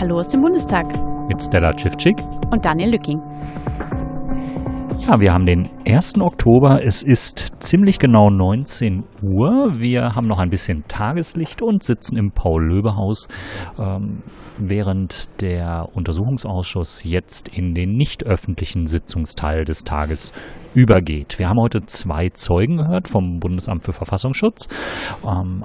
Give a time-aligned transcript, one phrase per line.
[0.00, 0.86] Hallo aus dem Bundestag.
[1.28, 2.16] Mit Stella Tschiffczyk.
[2.50, 3.20] Und Daniel Lücking.
[4.98, 6.14] Ja, wir haben den 1.
[6.22, 6.82] Oktober.
[6.82, 9.74] Es ist ziemlich genau 19 Uhr.
[9.78, 13.28] Wir haben noch ein bisschen Tageslicht und sitzen im Paul-Löbe-Haus,
[13.78, 14.22] ähm,
[14.56, 20.32] während der Untersuchungsausschuss jetzt in den nicht öffentlichen Sitzungsteil des Tages
[20.72, 21.38] übergeht.
[21.38, 24.66] Wir haben heute zwei Zeugen gehört vom Bundesamt für Verfassungsschutz.
[25.26, 25.64] Ähm,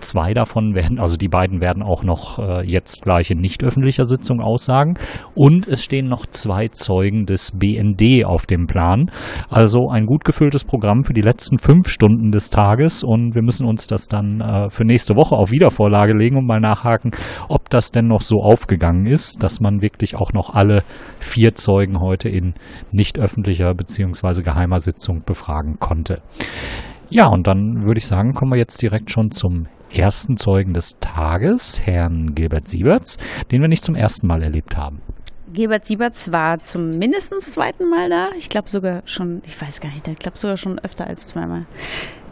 [0.00, 4.04] Zwei davon werden, also die beiden werden auch noch äh, jetzt gleich in nicht öffentlicher
[4.04, 4.94] Sitzung aussagen.
[5.34, 9.10] Und es stehen noch zwei Zeugen des BND auf dem Plan.
[9.48, 13.02] Also ein gut gefülltes Programm für die letzten fünf Stunden des Tages.
[13.02, 16.60] Und wir müssen uns das dann äh, für nächste Woche auf Wiedervorlage legen und mal
[16.60, 17.10] nachhaken,
[17.48, 20.82] ob das denn noch so aufgegangen ist, dass man wirklich auch noch alle
[21.18, 22.54] vier Zeugen heute in
[22.92, 24.42] nicht öffentlicher bzw.
[24.42, 26.22] geheimer Sitzung befragen konnte.
[27.08, 30.96] Ja, und dann würde ich sagen, kommen wir jetzt direkt schon zum ersten Zeugen des
[31.00, 33.18] Tages, Herrn Gilbert Sieberts,
[33.50, 35.00] den wir nicht zum ersten Mal erlebt haben.
[35.52, 38.28] Gilbert Sieberts war zum mindestens zweiten Mal da.
[38.36, 41.66] Ich glaube sogar schon, ich weiß gar nicht, ich glaube sogar schon öfter als zweimal.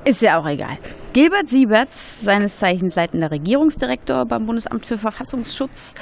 [0.05, 0.77] Ist ja auch egal.
[1.15, 5.95] Gilbert Sieberts, seines Zeichens leitender Regierungsdirektor beim Bundesamt für Verfassungsschutz.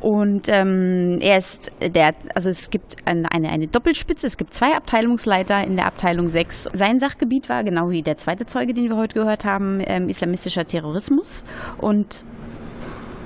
[0.00, 4.74] Und ähm, er ist der, also es gibt eine, eine, eine Doppelspitze, es gibt zwei
[4.74, 6.70] Abteilungsleiter in der Abteilung 6.
[6.72, 10.66] Sein Sachgebiet war, genau wie der zweite Zeuge, den wir heute gehört haben, ähm, islamistischer
[10.66, 11.44] Terrorismus.
[11.78, 12.24] Und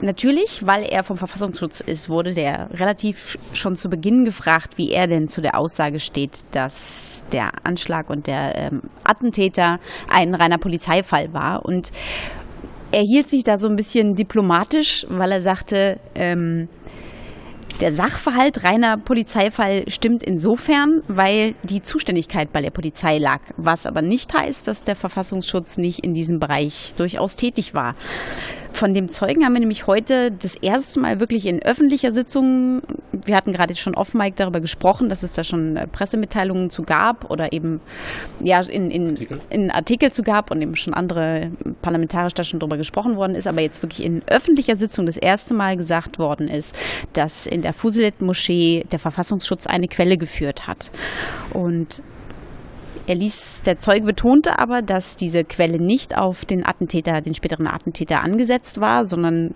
[0.00, 5.08] Natürlich, weil er vom Verfassungsschutz ist, wurde der relativ schon zu Beginn gefragt, wie er
[5.08, 11.32] denn zu der Aussage steht, dass der Anschlag und der ähm, Attentäter ein reiner Polizeifall
[11.32, 11.64] war.
[11.64, 11.90] Und
[12.92, 16.68] er hielt sich da so ein bisschen diplomatisch, weil er sagte, ähm,
[17.80, 24.02] der Sachverhalt reiner Polizeifall stimmt insofern, weil die Zuständigkeit bei der Polizei lag, was aber
[24.02, 27.94] nicht heißt, dass der Verfassungsschutz nicht in diesem Bereich durchaus tätig war.
[28.78, 33.34] Von dem Zeugen haben wir nämlich heute das erste Mal wirklich in öffentlicher Sitzung, wir
[33.34, 37.52] hatten gerade schon off-mic darüber gesprochen, dass es da schon äh, Pressemitteilungen zu gab oder
[37.52, 37.80] eben
[38.38, 39.40] ja in, in, Artikel.
[39.50, 41.50] in Artikel zu gab und eben schon andere
[41.82, 45.54] parlamentarisch da schon drüber gesprochen worden ist, aber jetzt wirklich in öffentlicher Sitzung das erste
[45.54, 46.78] Mal gesagt worden ist,
[47.14, 50.92] dass in der Fusilet-Moschee der Verfassungsschutz eine Quelle geführt hat.
[51.52, 52.00] Und
[53.08, 57.66] er ließ, der Zeuge betonte aber, dass diese Quelle nicht auf den Attentäter, den späteren
[57.66, 59.54] Attentäter angesetzt war, sondern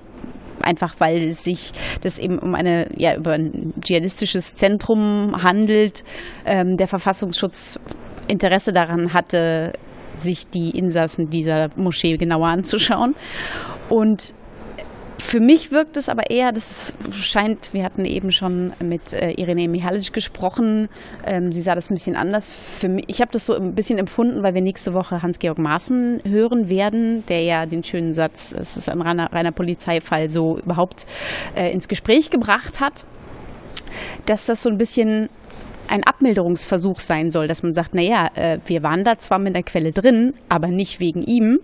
[0.62, 6.02] einfach weil es sich das eben um eine ja über ein dschihadistisches Zentrum handelt,
[6.46, 7.78] ähm, der Verfassungsschutz
[8.26, 9.72] Interesse daran hatte,
[10.16, 13.14] sich die Insassen dieser Moschee genauer anzuschauen.
[13.90, 14.34] Und
[15.22, 19.68] für mich wirkt es aber eher, das scheint, wir hatten eben schon mit äh, Irene
[19.68, 20.88] Mihalic gesprochen,
[21.24, 22.50] ähm, sie sah das ein bisschen anders.
[22.50, 26.22] Für mich, ich habe das so ein bisschen empfunden, weil wir nächste Woche Hans-Georg Maaßen
[26.24, 31.06] hören werden, der ja den schönen Satz, es ist ein reiner, reiner Polizeifall, so überhaupt
[31.54, 33.04] äh, ins Gespräch gebracht hat
[34.26, 35.28] dass das so ein bisschen
[35.88, 39.62] ein Abmilderungsversuch sein soll, dass man sagt, naja, äh, wir waren da zwar mit der
[39.62, 41.60] Quelle drin, aber nicht wegen ihm.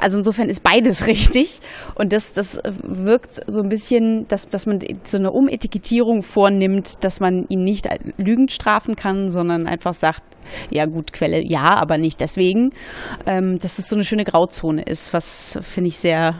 [0.00, 1.60] Also insofern ist beides richtig.
[1.94, 7.20] Und das, das wirkt so ein bisschen, dass, dass man so eine Umetikettierung vornimmt, dass
[7.20, 10.22] man ihn nicht lügend strafen kann, sondern einfach sagt,
[10.70, 12.72] ja gut, Quelle ja, aber nicht deswegen.
[13.26, 16.34] Ähm, dass das so eine schöne Grauzone ist, was finde ich sehr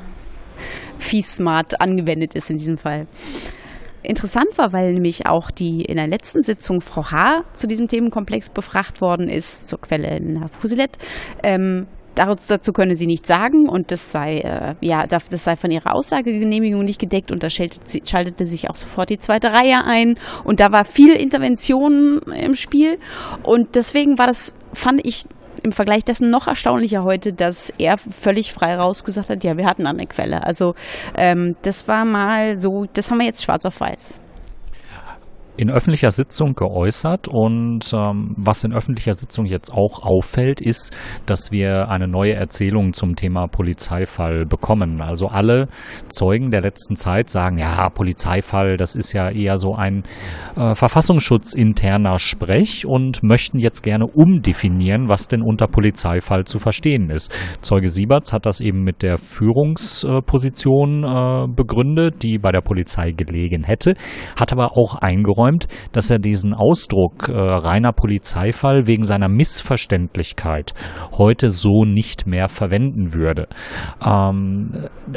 [0.99, 3.07] fies smart angewendet ist in diesem Fall
[4.03, 7.45] interessant war, weil nämlich auch die in der letzten Sitzung Frau H.
[7.53, 10.99] zu diesem Themenkomplex befragt worden ist, zur Quelle in Fusilet.
[11.43, 15.95] Ähm, dazu könne sie nichts sagen und das sei, äh, ja, das sei von ihrer
[15.95, 20.61] Aussagegenehmigung nicht gedeckt und da schaltete, schaltete sich auch sofort die zweite Reihe ein und
[20.61, 22.99] da war viel Intervention im Spiel
[23.43, 25.25] und deswegen war das, fand ich
[25.63, 29.87] im Vergleich dessen noch erstaunlicher heute, dass er völlig frei rausgesagt hat, ja, wir hatten
[29.87, 30.45] eine Quelle.
[30.45, 30.75] Also
[31.17, 34.21] ähm, das war mal so, das haben wir jetzt schwarz auf weiß
[35.61, 41.53] in öffentlicher Sitzung geäußert und ähm, was in öffentlicher Sitzung jetzt auch auffällt, ist, dass
[41.53, 45.03] wir eine neue Erzählung zum Thema Polizeifall bekommen.
[45.03, 45.69] Also alle
[46.09, 50.05] Zeugen der letzten Zeit sagen, ja, Polizeifall, das ist ja eher so ein
[50.57, 57.35] äh, verfassungsschutzinterner Sprech und möchten jetzt gerne umdefinieren, was denn unter Polizeifall zu verstehen ist.
[57.61, 63.65] Zeuge Sieberts hat das eben mit der Führungsposition äh, begründet, die bei der Polizei gelegen
[63.65, 63.93] hätte,
[64.39, 70.75] hat aber auch eingeräumt, eingeräumt, dass er diesen Ausdruck äh, reiner Polizeifall wegen seiner Missverständlichkeit
[71.17, 73.49] heute so nicht mehr verwenden würde.
[74.05, 74.71] Ähm,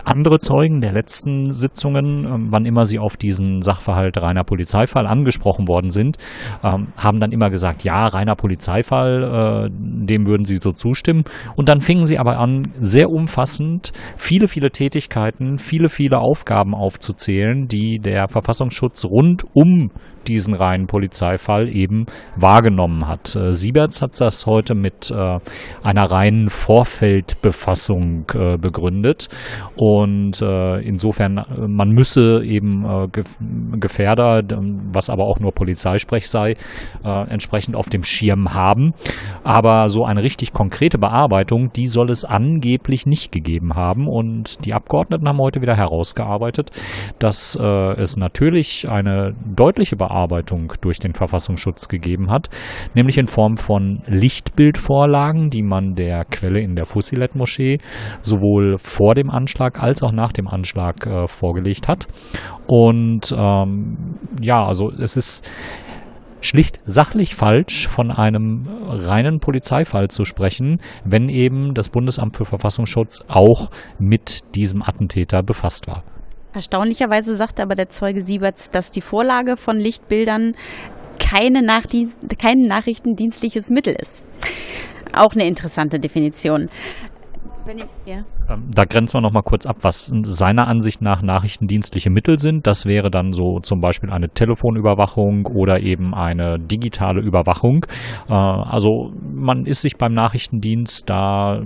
[0.06, 5.68] andere Zeugen der letzten Sitzungen, äh, wann immer sie auf diesen Sachverhalt reiner Polizeifall angesprochen
[5.68, 6.18] worden sind,
[6.64, 11.24] ähm, haben dann immer gesagt, ja, reiner Polizeifall, äh, dem würden sie so zustimmen.
[11.56, 17.68] Und dann fingen sie aber an, sehr umfassend viele, viele Tätigkeiten, viele, viele Aufgaben aufzuzählen,
[17.68, 19.92] die der Verfassungsschutz rund um
[20.28, 22.06] diesen reinen Polizeifall eben
[22.36, 23.36] wahrgenommen hat.
[23.36, 25.40] Äh, Sieberts hat das heute mit äh,
[25.84, 29.28] einer reinen Vorfeldbefassung äh, begründet
[29.76, 33.08] und äh, insofern äh, man müsse eben äh,
[33.80, 34.42] Gefährder,
[34.92, 36.56] was aber auch nur Polizeisprech sei,
[37.04, 38.94] entsprechend auf dem Schirm haben.
[39.44, 44.74] Aber so eine richtig konkrete Bearbeitung, die soll es angeblich nicht gegeben haben und die
[44.74, 46.72] Abgeordneten haben heute wieder herausgearbeitet,
[47.20, 52.50] dass es natürlich eine deutliche Bearbeitung Überarbeitung durch den Verfassungsschutz gegeben hat,
[52.94, 57.80] nämlich in Form von Lichtbildvorlagen, die man der Quelle in der Fusilet-Moschee
[58.22, 62.08] sowohl vor dem Anschlag als auch nach dem Anschlag äh, vorgelegt hat.
[62.68, 65.50] Und ähm, ja, also es ist
[66.42, 73.26] schlicht sachlich falsch, von einem reinen Polizeifall zu sprechen, wenn eben das Bundesamt für Verfassungsschutz
[73.30, 76.04] auch mit diesem Attentäter befasst war.
[76.54, 80.56] Erstaunlicherweise sagte aber der Zeuge Sieberts, dass die Vorlage von Lichtbildern
[81.20, 81.64] keine
[82.38, 84.24] kein nachrichtendienstliches Mittel ist.
[85.14, 86.70] Auch eine interessante Definition.
[87.66, 88.26] Ihr, ja.
[88.50, 92.68] Ähm, da grenzen wir noch mal kurz ab, was seiner Ansicht nach nachrichtendienstliche Mittel sind.
[92.68, 97.86] Das wäre dann so zum Beispiel eine Telefonüberwachung oder eben eine digitale Überwachung.
[98.30, 101.62] Äh, also man ist sich beim Nachrichtendienst da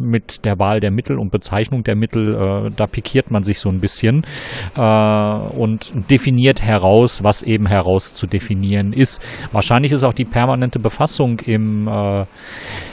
[0.00, 3.68] mit der Wahl der Mittel und Bezeichnung der Mittel, äh, da pikiert man sich so
[3.68, 4.22] ein bisschen
[4.76, 9.22] äh, und definiert heraus, was eben heraus zu definieren ist.
[9.52, 11.88] Wahrscheinlich ist auch die permanente Befassung im,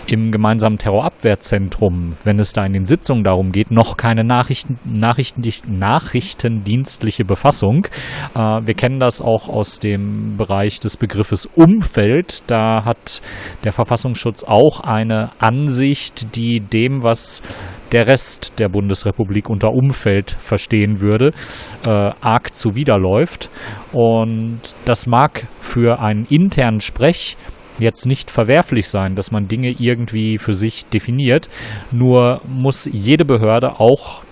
[0.07, 5.41] im gemeinsamen Terrorabwehrzentrum, wenn es da in den Sitzung darum geht, noch keine Nachrichten, Nachrichten,
[5.79, 7.87] nachrichtendienstliche Befassung.
[8.35, 12.43] Äh, wir kennen das auch aus dem Bereich des Begriffes Umfeld.
[12.47, 13.21] Da hat
[13.63, 17.41] der Verfassungsschutz auch eine Ansicht, die dem, was
[17.93, 21.31] der Rest der Bundesrepublik unter Umfeld verstehen würde,
[21.85, 23.49] äh, arg zuwiderläuft.
[23.93, 27.37] Und das mag für einen internen Sprech
[27.81, 31.49] jetzt nicht verwerflich sein, dass man Dinge irgendwie für sich definiert.
[31.91, 34.23] Nur muss jede Behörde auch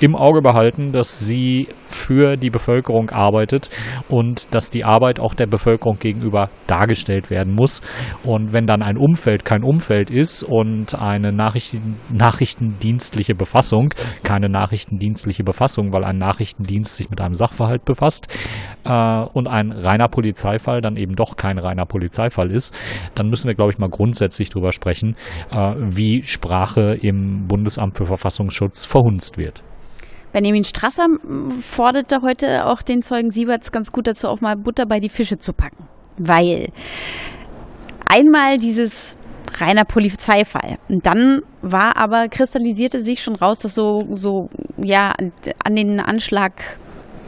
[0.00, 3.68] im Auge behalten, dass sie für die Bevölkerung arbeitet
[4.08, 7.82] und dass die Arbeit auch der Bevölkerung gegenüber dargestellt werden muss.
[8.24, 13.90] Und wenn dann ein Umfeld kein Umfeld ist und eine Nachrichten, nachrichtendienstliche Befassung
[14.22, 18.28] keine nachrichtendienstliche Befassung, weil ein Nachrichtendienst sich mit einem Sachverhalt befasst
[18.84, 22.74] äh, und ein reiner Polizeifall dann eben doch kein reiner Polizeifall ist,
[23.14, 25.16] dann müssen wir, glaube ich, mal grundsätzlich darüber sprechen,
[25.50, 29.62] äh, wie Sprache im Bundesamt für Verfassungsschutz verhunzt wird.
[30.32, 31.06] Benjamin Strasser
[31.60, 35.38] forderte heute auch den Zeugen Sieberts ganz gut dazu auf, mal Butter bei die Fische
[35.38, 35.88] zu packen.
[36.18, 36.70] Weil
[38.06, 39.16] einmal dieses
[39.58, 40.78] reiner Polizeifall.
[40.88, 45.14] Und dann war aber, kristallisierte sich schon raus, dass so, so, ja,
[45.64, 46.52] an den Anschlag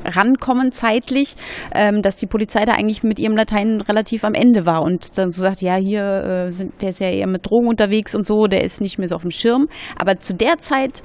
[0.05, 1.37] rankommen zeitlich,
[1.75, 5.31] ähm, dass die Polizei da eigentlich mit ihrem Latein relativ am Ende war und dann
[5.31, 8.46] so sagt, ja, hier äh, sind, der ist ja eher mit Drogen unterwegs und so,
[8.46, 9.69] der ist nicht mehr so auf dem Schirm.
[9.96, 11.02] Aber zu der Zeit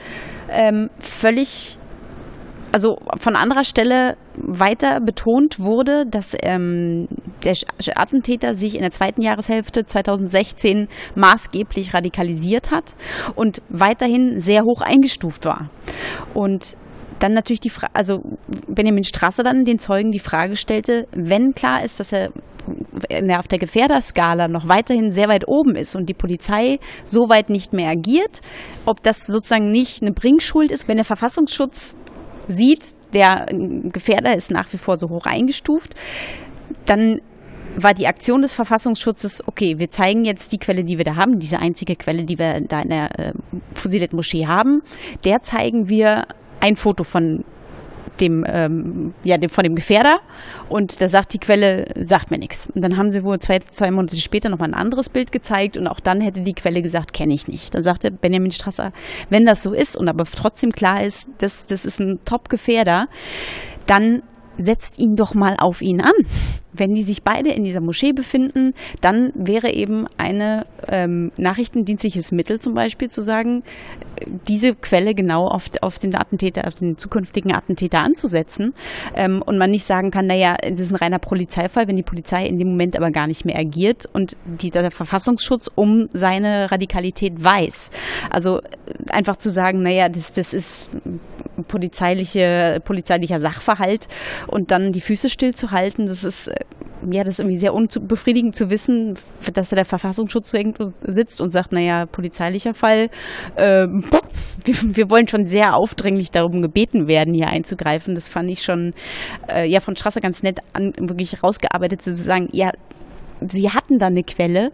[0.49, 1.77] ähm, völlig
[2.77, 7.07] also von anderer Stelle weiter betont wurde, dass ähm,
[7.43, 7.55] der
[7.95, 12.93] Attentäter sich in der zweiten Jahreshälfte 2016 maßgeblich radikalisiert hat
[13.33, 15.71] und weiterhin sehr hoch eingestuft war.
[16.35, 16.77] Und
[17.17, 18.19] dann natürlich die Frage, also
[18.67, 22.29] Benjamin Strasser dann den Zeugen die Frage stellte, wenn klar ist, dass er
[23.39, 27.73] auf der Gefährderskala noch weiterhin sehr weit oben ist und die Polizei so weit nicht
[27.73, 28.41] mehr agiert,
[28.85, 31.95] ob das sozusagen nicht eine Bringschuld ist, wenn der Verfassungsschutz
[32.47, 35.95] sieht, der Gefährder ist nach wie vor so hoch eingestuft,
[36.85, 37.21] dann
[37.75, 41.39] war die Aktion des Verfassungsschutzes, okay, wir zeigen jetzt die Quelle, die wir da haben,
[41.39, 43.33] diese einzige Quelle, die wir da in der äh,
[43.75, 44.81] Fusilet-Moschee haben,
[45.23, 46.25] der zeigen wir
[46.59, 47.45] ein Foto von
[48.21, 50.19] dem, ähm, ja, dem, von dem Gefährder
[50.69, 52.67] und da sagt die Quelle, sagt mir nichts.
[52.73, 55.87] Und dann haben sie wohl zwei, zwei Monate später nochmal ein anderes Bild gezeigt und
[55.87, 57.73] auch dann hätte die Quelle gesagt, kenne ich nicht.
[57.73, 58.91] Da sagte Benjamin Strasser,
[59.29, 63.07] wenn das so ist und aber trotzdem klar ist, das, das ist ein Top-Gefährder,
[63.85, 64.23] dann
[64.57, 66.13] setzt ihn doch mal auf ihn an.
[66.79, 72.59] wenn die sich beide in dieser Moschee befinden, dann wäre eben eine ähm, nachrichtendienstliches Mittel
[72.59, 73.63] zum Beispiel zu sagen,
[74.47, 78.73] diese Quelle genau auf, auf den Attentäter, auf den zukünftigen Attentäter anzusetzen
[79.15, 82.45] ähm, und man nicht sagen kann, naja, das ist ein reiner Polizeifall, wenn die Polizei
[82.45, 87.43] in dem Moment aber gar nicht mehr agiert und die, der Verfassungsschutz um seine Radikalität
[87.43, 87.91] weiß.
[88.29, 88.61] Also
[89.09, 90.89] einfach zu sagen, naja, das, das ist
[91.67, 94.07] polizeiliche, polizeilicher Sachverhalt
[94.47, 96.51] und dann die Füße stillzuhalten, das ist
[97.09, 99.15] ja, das ist irgendwie sehr unbefriedigend zu wissen,
[99.53, 103.09] dass da der Verfassungsschutz irgendwo sitzt und sagt, naja, polizeilicher Fall.
[103.55, 103.87] Äh,
[104.65, 108.15] wir, wir, wollen schon sehr aufdringlich darum gebeten werden, hier einzugreifen.
[108.15, 108.93] Das fand ich schon
[109.47, 112.71] äh, ja von Strasser ganz nett an, wirklich rausgearbeitet, zu sagen, ja,
[113.47, 114.71] sie hatten da eine Quelle.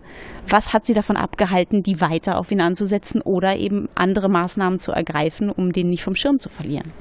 [0.48, 4.92] Was hat sie davon abgehalten, die weiter auf ihn anzusetzen oder eben andere Maßnahmen zu
[4.92, 6.92] ergreifen, um den nicht vom Schirm zu verlieren?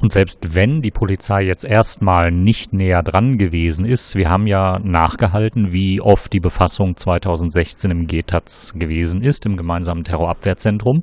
[0.00, 4.78] Und selbst wenn die Polizei jetzt erstmal nicht näher dran gewesen ist, wir haben ja
[4.78, 11.02] nachgehalten, wie oft die Befassung 2016 im GTAZ gewesen ist, im gemeinsamen Terrorabwehrzentrum,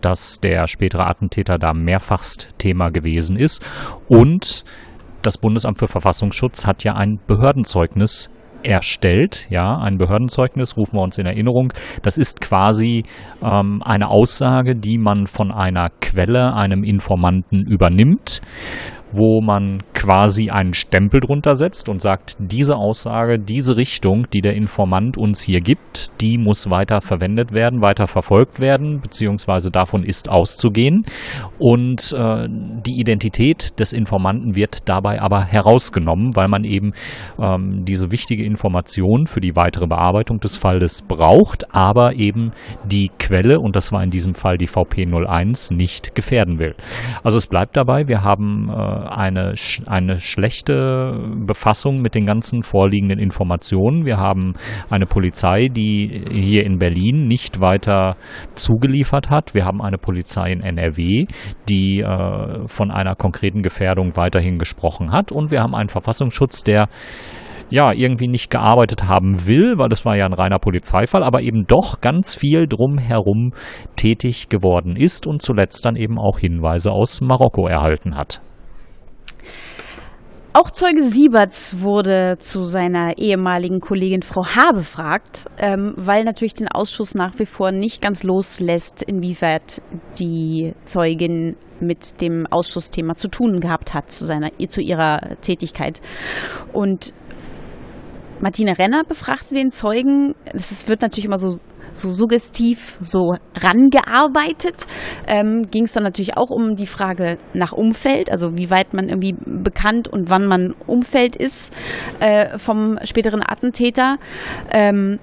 [0.00, 3.62] dass der spätere Attentäter da mehrfachst Thema gewesen ist.
[4.08, 4.64] Und
[5.20, 8.30] das Bundesamt für Verfassungsschutz hat ja ein Behördenzeugnis
[8.62, 11.72] erstellt, ja, ein Behördenzeugnis, rufen wir uns in Erinnerung.
[12.02, 13.04] Das ist quasi
[13.42, 18.40] ähm, eine Aussage, die man von einer Quelle, einem Informanten übernimmt
[19.12, 24.54] wo man quasi einen Stempel drunter setzt und sagt, diese Aussage, diese Richtung, die der
[24.54, 30.28] Informant uns hier gibt, die muss weiter verwendet werden, weiter verfolgt werden, beziehungsweise davon ist
[30.28, 31.04] auszugehen.
[31.58, 36.92] Und äh, die Identität des Informanten wird dabei aber herausgenommen, weil man eben
[37.38, 42.52] ähm, diese wichtige Information für die weitere Bearbeitung des Falles braucht, aber eben
[42.84, 46.74] die Quelle, und das war in diesem Fall die VP 01, nicht gefährden will.
[47.22, 49.54] Also es bleibt dabei, wir haben äh, eine,
[49.86, 51.12] eine schlechte
[51.46, 54.04] Befassung mit den ganzen vorliegenden Informationen.
[54.04, 54.54] Wir haben
[54.90, 58.16] eine Polizei, die hier in Berlin nicht weiter
[58.54, 59.54] zugeliefert hat.
[59.54, 61.26] Wir haben eine Polizei in NRW,
[61.68, 65.32] die äh, von einer konkreten Gefährdung weiterhin gesprochen hat.
[65.32, 66.88] Und wir haben einen Verfassungsschutz, der
[67.70, 71.66] ja, irgendwie nicht gearbeitet haben will, weil das war ja ein reiner Polizeifall, aber eben
[71.66, 73.52] doch ganz viel drumherum
[73.96, 78.40] tätig geworden ist und zuletzt dann eben auch Hinweise aus Marokko erhalten hat.
[80.58, 84.72] Auch Zeuge Sieberts wurde zu seiner ehemaligen Kollegin Frau H.
[84.72, 89.80] befragt, ähm, weil natürlich den Ausschuss nach wie vor nicht ganz loslässt, inwieweit
[90.18, 96.02] die Zeugin mit dem Ausschussthema zu tun gehabt hat zu, seiner, zu ihrer Tätigkeit.
[96.72, 97.14] Und
[98.40, 100.34] Martina Renner befragte den Zeugen.
[100.52, 101.60] Das wird natürlich immer so
[101.98, 104.86] so suggestiv so rangearbeitet.
[105.26, 109.08] Ähm, Ging es dann natürlich auch um die Frage nach Umfeld, also wie weit man
[109.08, 111.74] irgendwie bekannt und wann man Umfeld ist
[112.20, 114.16] äh, vom späteren Attentäter.
[114.72, 115.18] Ähm,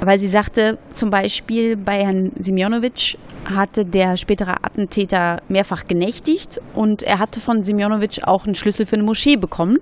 [0.00, 7.02] weil sie sagte, zum Beispiel bei Herrn Simjonovic hatte der spätere Attentäter mehrfach genächtigt und
[7.02, 9.76] er hatte von Simjonovic auch einen Schlüssel für eine Moschee bekommen.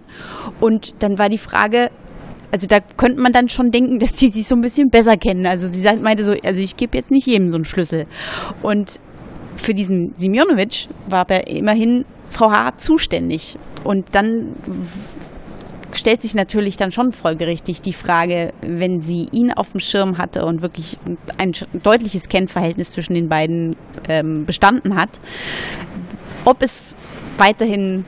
[0.60, 1.90] Und dann war die Frage,
[2.50, 5.46] also da könnte man dann schon denken, dass die sich so ein bisschen besser kennen.
[5.46, 8.06] Also sie meinte so, also ich gebe jetzt nicht jedem so einen Schlüssel.
[8.62, 9.00] Und
[9.56, 12.78] für diesen Simjonovic war aber immerhin Frau H.
[12.78, 13.56] zuständig.
[13.84, 14.54] Und dann
[15.92, 20.44] stellt sich natürlich dann schon folgerichtig die Frage, wenn sie ihn auf dem Schirm hatte
[20.44, 20.98] und wirklich
[21.38, 21.52] ein
[21.82, 23.76] deutliches Kennverhältnis zwischen den beiden
[24.08, 25.20] ähm, bestanden hat,
[26.44, 26.94] ob es
[27.38, 28.04] weiterhin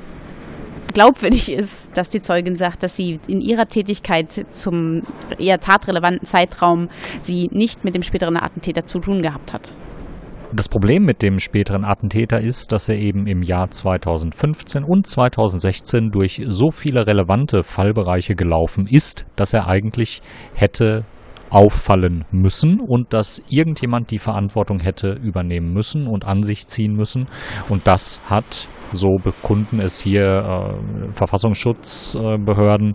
[0.92, 5.02] glaubwürdig ist, dass die Zeugin sagt, dass sie in ihrer Tätigkeit zum
[5.38, 6.88] eher tatrelevanten Zeitraum
[7.22, 9.72] sie nicht mit dem späteren Attentäter zu tun gehabt hat.
[10.52, 16.10] Das Problem mit dem späteren Attentäter ist, dass er eben im Jahr 2015 und 2016
[16.10, 20.22] durch so viele relevante Fallbereiche gelaufen ist, dass er eigentlich
[20.54, 21.04] hätte
[21.50, 27.26] auffallen müssen und dass irgendjemand die Verantwortung hätte übernehmen müssen und an sich ziehen müssen.
[27.68, 32.94] Und das hat so bekunden es hier äh, Verfassungsschutzbehörden,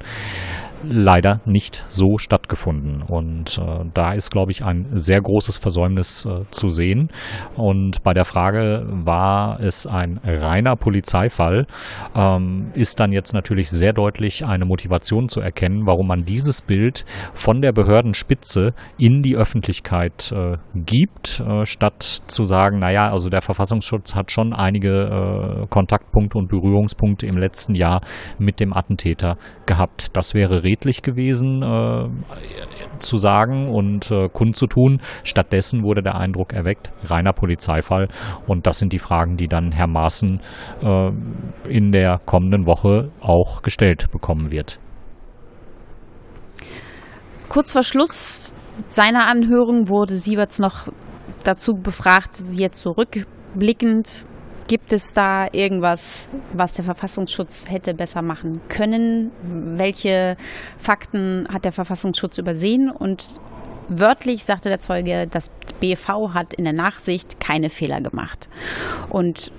[0.85, 3.01] leider nicht so stattgefunden.
[3.01, 7.09] Und äh, da ist, glaube ich, ein sehr großes Versäumnis äh, zu sehen.
[7.55, 11.67] Und bei der Frage, war es ein reiner Polizeifall,
[12.15, 17.05] ähm, ist dann jetzt natürlich sehr deutlich eine Motivation zu erkennen, warum man dieses Bild
[17.33, 23.41] von der Behördenspitze in die Öffentlichkeit äh, gibt, äh, statt zu sagen, naja, also der
[23.41, 28.01] Verfassungsschutz hat schon einige äh, Kontaktpunkte und Berührungspunkte im letzten Jahr
[28.37, 30.15] mit dem Attentäter gehabt.
[30.15, 32.09] Das wäre redlich gewesen äh,
[32.99, 35.01] zu sagen und äh, kundzutun.
[35.23, 38.09] Stattdessen wurde der Eindruck erweckt, reiner Polizeifall.
[38.47, 40.39] Und das sind die Fragen, die dann Herr Maaßen
[40.83, 41.11] äh,
[41.69, 44.79] in der kommenden Woche auch gestellt bekommen wird.
[47.47, 48.53] kurz vor Schluss
[48.87, 50.87] seiner Anhörung wurde Sieberts noch
[51.43, 54.25] dazu befragt, jetzt zurückblickend,
[54.67, 59.31] gibt es da irgendwas, was der Verfassungsschutz hätte besser machen können?
[59.77, 60.37] Welche
[60.77, 62.89] Fakten hat der Verfassungsschutz übersehen?
[62.89, 63.39] Und
[63.89, 68.49] wörtlich sagte der Zeuge, das BV hat in der Nachsicht keine Fehler gemacht.
[69.09, 69.51] Und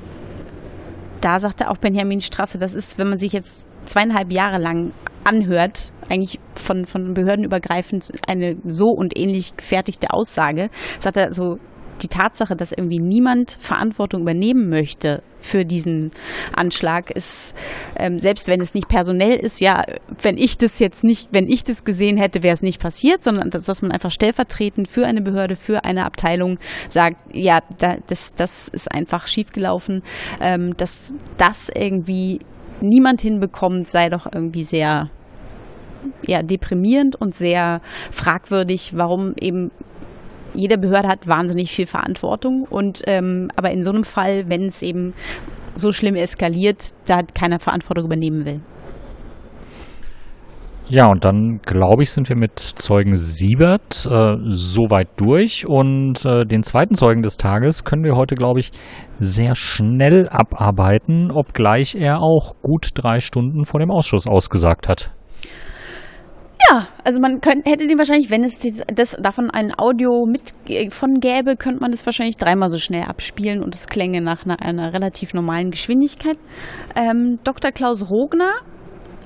[1.21, 4.93] da sagte auch Benjamin Strasse, das ist, wenn man sich jetzt zweieinhalb Jahre lang
[5.25, 10.71] anhört, eigentlich von, von Behörden übergreifend eine so und ähnlich gefertigte Aussage,
[11.01, 11.59] sagt er so,
[12.03, 16.11] die Tatsache, dass irgendwie niemand Verantwortung übernehmen möchte für diesen
[16.55, 17.55] Anschlag, ist,
[17.97, 19.85] ähm, selbst wenn es nicht personell ist, ja,
[20.21, 23.51] wenn ich das jetzt nicht, wenn ich das gesehen hätte, wäre es nicht passiert, sondern
[23.51, 28.35] dass, dass man einfach stellvertretend für eine Behörde, für eine Abteilung sagt, ja, da, das,
[28.35, 30.03] das ist einfach schiefgelaufen,
[30.41, 32.41] ähm, dass das irgendwie
[32.81, 35.07] niemand hinbekommt, sei doch irgendwie sehr
[36.27, 39.71] ja, deprimierend und sehr fragwürdig, warum eben
[40.57, 44.83] jede Behörde hat wahnsinnig viel Verantwortung und ähm, aber in so einem Fall, wenn es
[44.83, 45.13] eben
[45.75, 48.61] so schlimm eskaliert, da keiner Verantwortung übernehmen will.
[50.89, 55.67] Ja, und dann glaube ich, sind wir mit Zeugen Siebert äh, soweit durch.
[55.67, 58.71] Und äh, den zweiten Zeugen des Tages können wir heute, glaube ich,
[59.19, 65.11] sehr schnell abarbeiten, obgleich er auch gut drei Stunden vor dem Ausschuss ausgesagt hat.
[66.71, 68.59] Ja, also man könnte, hätte den wahrscheinlich, wenn es
[68.93, 70.55] das, davon ein Audio mit
[70.91, 74.61] von gäbe, könnte man das wahrscheinlich dreimal so schnell abspielen und es klänge nach einer,
[74.63, 76.39] einer relativ normalen Geschwindigkeit.
[76.95, 77.73] Ähm, Dr.
[77.73, 78.53] Klaus Rogner,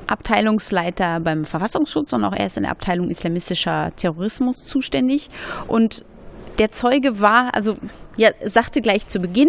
[0.06, 5.28] Abteilungsleiter beim Verfassungsschutz und auch er ist in der Abteilung islamistischer Terrorismus zuständig
[5.68, 6.04] und
[6.58, 7.76] der Zeuge war, also
[8.16, 9.49] ja, sagte gleich zu Beginn,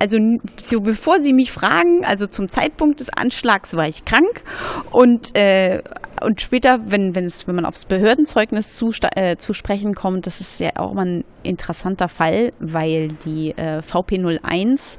[0.00, 0.18] also
[0.62, 4.42] so bevor Sie mich fragen, also zum Zeitpunkt des Anschlags war ich krank
[4.90, 5.82] und äh,
[6.22, 10.40] und später, wenn wenn es wenn man aufs Behördenzeugnis zu, äh, zu sprechen kommt, das
[10.40, 14.98] ist ja auch mal ein interessanter Fall, weil die äh, VP 01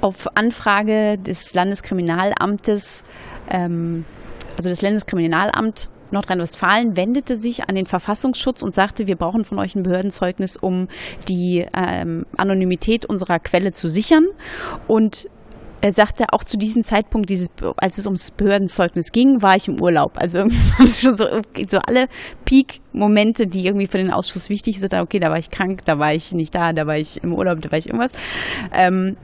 [0.00, 3.04] auf Anfrage des Landeskriminalamtes
[3.50, 4.04] ähm,
[4.56, 9.74] also das Landeskriminalamt Nordrhein-Westfalen wendete sich an den Verfassungsschutz und sagte, wir brauchen von euch
[9.74, 10.88] ein Behördenzeugnis, um
[11.28, 14.26] die ähm, Anonymität unserer Quelle zu sichern.
[14.86, 15.28] Und
[15.80, 19.80] er sagte, auch zu diesem Zeitpunkt, dieses, als es ums Behördenzeugnis ging, war ich im
[19.80, 20.12] Urlaub.
[20.16, 20.46] Also
[20.86, 22.08] so, so alle
[22.44, 26.12] Peak-Momente, die irgendwie für den Ausschuss wichtig sind, okay, da war ich krank, da war
[26.12, 28.12] ich nicht da, da war ich im Urlaub, da war ich irgendwas.
[28.72, 29.16] Ähm,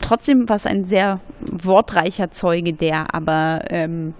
[0.00, 4.14] trotzdem war es ein sehr wortreicher Zeuge, der aber ähm,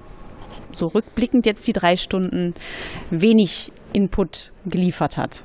[0.73, 2.55] so rückblickend jetzt die drei Stunden
[3.11, 5.43] wenig Input geliefert hat.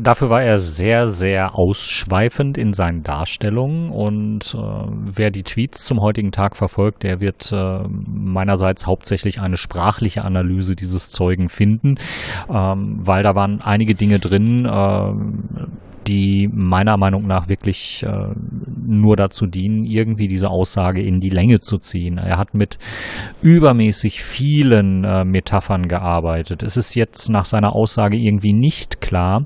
[0.00, 6.00] Dafür war er sehr, sehr ausschweifend in seinen Darstellungen und äh, wer die Tweets zum
[6.00, 11.96] heutigen Tag verfolgt, der wird äh, meinerseits hauptsächlich eine sprachliche Analyse dieses Zeugen finden,
[12.48, 18.34] ähm, weil da waren einige Dinge drin, äh, die meiner Meinung nach wirklich äh,
[18.86, 22.18] nur dazu dienen, irgendwie diese Aussage in die Länge zu ziehen.
[22.18, 22.78] Er hat mit
[23.42, 26.62] übermäßig vielen äh, Metaphern gearbeitet.
[26.62, 29.44] Es ist jetzt nach seiner Aussage irgendwie nicht klar,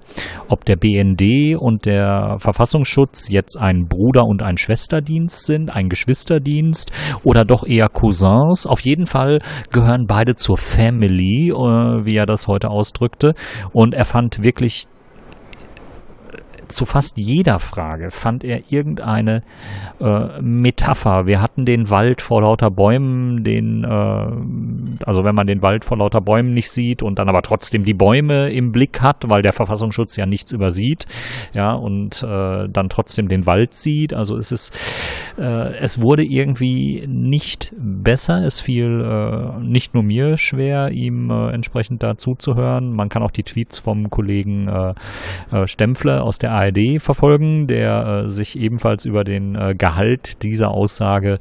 [0.48, 6.92] ob der BND und der Verfassungsschutz jetzt ein Bruder- und ein Schwesterdienst sind, ein Geschwisterdienst
[7.25, 8.66] oder doch eher Cousins.
[8.66, 13.35] Auf jeden Fall gehören beide zur Family, äh, wie er das heute ausdrückte.
[13.72, 14.87] Und er fand wirklich
[16.68, 19.42] zu fast jeder Frage fand er irgendeine
[20.01, 21.27] äh, Metapher.
[21.27, 25.98] Wir hatten den Wald vor lauter Bäumen, den, äh, also wenn man den Wald vor
[25.98, 29.53] lauter Bäumen nicht sieht und dann aber trotzdem die Bäume im Blick hat, weil der
[29.53, 31.07] Verfassungsschutz ja nichts übersieht,
[31.53, 34.14] ja, und äh, dann trotzdem den Wald sieht.
[34.14, 38.44] Also es ist, äh, es wurde irgendwie nicht besser.
[38.44, 42.92] Es fiel äh, nicht nur mir schwer, ihm äh, entsprechend da zuzuhören.
[42.92, 44.70] Man kann auch die Tweets vom Kollegen
[45.64, 51.38] Stempfle aus der ARD verfolgen, der äh, sich ebenfalls über den äh, Gehalt dieser Aussage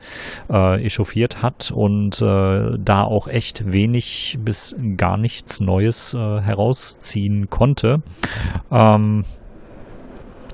[0.50, 7.50] äh, echauffiert hat und äh, da auch echt wenig bis gar nichts Neues äh, herausziehen
[7.50, 8.02] konnte.
[8.72, 9.24] Ähm,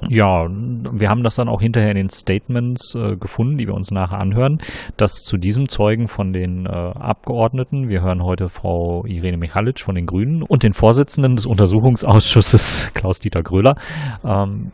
[0.10, 3.91] ja, wir haben das dann auch hinterher in den Statements äh, gefunden, die wir uns
[3.91, 4.60] nachher anhören,
[4.97, 9.95] dass zu diesem Zeugen von den äh, Abgeordneten, wir hören heute Frau Irene Michalic von
[9.95, 13.75] den Grünen und den Vorsitzenden des Untersuchungsausschusses, Klaus-Dieter Gröler,
[14.23, 14.71] ähm,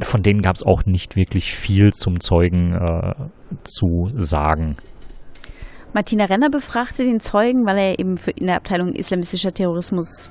[0.00, 3.14] von denen gab es auch nicht wirklich viel zum Zeugen äh,
[3.64, 4.76] zu sagen.
[5.94, 10.30] Martina Renner befragte den Zeugen, weil er eben für in der Abteilung islamistischer Terrorismus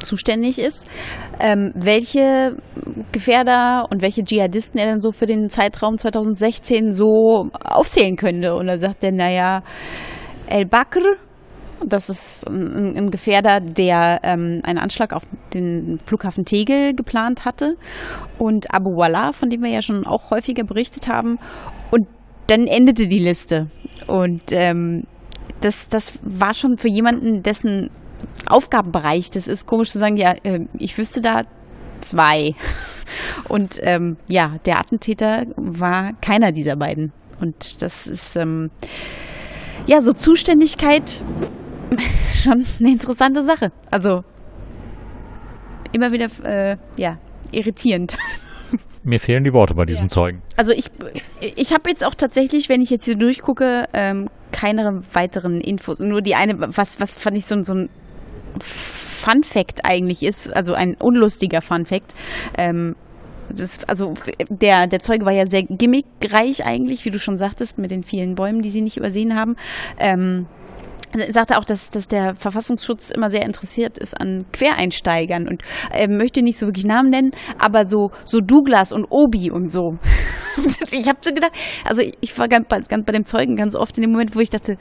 [0.00, 0.86] zuständig ist,
[1.40, 2.56] ähm, welche
[3.12, 8.54] Gefährder und welche Dschihadisten er dann so für den Zeitraum 2016 so aufzählen könnte.
[8.54, 9.62] Und da sagt er, naja,
[10.46, 11.00] El Bakr,
[11.84, 15.22] Das ist ein, ein Gefährder, der ähm, einen Anschlag auf
[15.54, 17.76] den Flughafen Tegel geplant hatte.
[18.38, 21.38] Und Abu Wallah, von dem wir ja schon auch häufiger berichtet haben.
[21.90, 22.06] Und
[22.48, 23.68] dann endete die Liste.
[24.06, 25.04] Und ähm,
[25.60, 27.90] das, das war schon für jemanden, dessen
[28.46, 31.42] Aufgabenbereich das ist, komisch zu sagen, ja, äh, ich wüsste da
[31.98, 32.54] zwei.
[33.48, 37.12] Und ähm, ja, der Attentäter war keiner dieser beiden.
[37.40, 38.70] Und das ist ähm,
[39.86, 41.22] ja so Zuständigkeit
[42.42, 43.72] schon eine interessante Sache.
[43.90, 44.24] Also
[45.92, 47.18] immer wieder äh, ja
[47.50, 48.16] irritierend.
[49.04, 50.08] Mir fehlen die Worte bei diesem ja.
[50.08, 50.42] Zeugen.
[50.56, 50.90] Also ich,
[51.40, 56.00] ich habe jetzt auch tatsächlich, wenn ich jetzt hier durchgucke, ähm, keine weiteren Infos.
[56.00, 57.88] Nur die eine, was, was fand ich so, so ein
[58.60, 62.14] Fun Fact eigentlich ist, also ein unlustiger Fun Fact.
[62.56, 62.94] Ähm,
[63.50, 64.14] das, also
[64.50, 68.34] der, der Zeuge war ja sehr gimmickreich eigentlich, wie du schon sagtest, mit den vielen
[68.34, 69.56] Bäumen, die sie nicht übersehen haben.
[69.98, 70.46] Ähm,
[71.16, 76.08] er sagte auch, dass, dass der Verfassungsschutz immer sehr interessiert ist an Quereinsteigern und er
[76.08, 79.96] möchte nicht so wirklich Namen nennen, aber so, so Douglas und Obi und so.
[80.92, 81.52] ich habe so gedacht,
[81.84, 84.50] also ich war ganz, ganz bei dem Zeugen ganz oft in dem Moment, wo ich
[84.50, 84.76] dachte,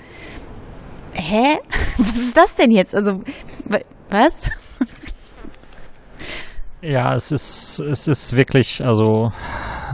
[1.13, 1.57] hä?
[1.97, 2.95] Was ist das denn jetzt?
[2.95, 3.21] Also,
[4.09, 4.49] was?
[6.81, 9.31] Ja, es ist, es ist wirklich, also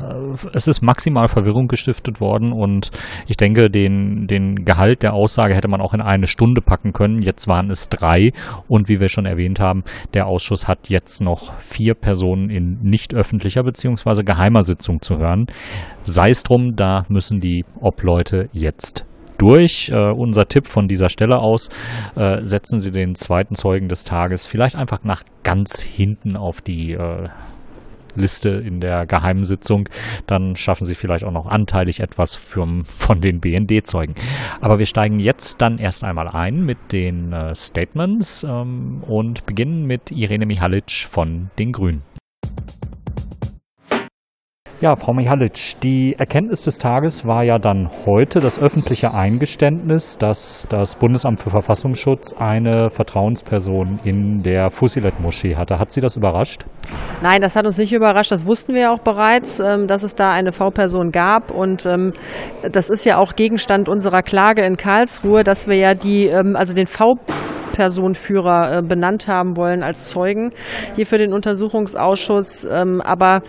[0.02, 2.92] äh, es ist maximal Verwirrung gestiftet worden und
[3.26, 7.22] ich denke, den, den Gehalt der Aussage hätte man auch in eine Stunde packen können.
[7.22, 8.32] Jetzt waren es drei
[8.68, 13.16] und wie wir schon erwähnt haben, der Ausschuss hat jetzt noch vier Personen in nicht
[13.16, 14.24] öffentlicher bzw.
[14.24, 15.48] geheimer Sitzung zu hören.
[16.02, 19.06] Sei es drum, da müssen die Obleute jetzt
[19.38, 19.90] durch.
[19.90, 21.70] Äh, unser Tipp von dieser Stelle aus,
[22.16, 26.94] äh, setzen Sie den zweiten Zeugen des Tages vielleicht einfach nach ganz hinten auf die
[26.94, 27.30] äh,
[28.16, 29.90] Liste in der geheimen Sitzung,
[30.28, 34.16] dann schaffen Sie vielleicht auch noch anteilig etwas für, von den BND-Zeugen.
[34.62, 39.86] Aber wir steigen jetzt dann erst einmal ein mit den äh, Statements ähm, und beginnen
[39.86, 42.04] mit Irene Mihalic von den Grünen.
[44.84, 50.68] Ja, Frau Mihalic, die Erkenntnis des Tages war ja dann heute das öffentliche Eingeständnis, dass
[50.70, 55.80] das Bundesamt für Verfassungsschutz eine Vertrauensperson in der Fusilet-Moschee hatte.
[55.80, 56.66] Hat Sie das überrascht?
[57.22, 58.34] Nein, das hat uns nicht überrascht.
[58.34, 61.52] Das wussten wir ja auch bereits, ähm, dass es da eine V-Person gab.
[61.52, 62.12] Und ähm,
[62.70, 66.74] das ist ja auch Gegenstand unserer Klage in Karlsruhe, dass wir ja die, ähm, also
[66.74, 67.16] den V
[67.74, 70.52] Personenführer äh, benannt haben wollen als Zeugen
[70.96, 72.66] hier für den Untersuchungsausschuss.
[72.72, 73.42] Ähm, aber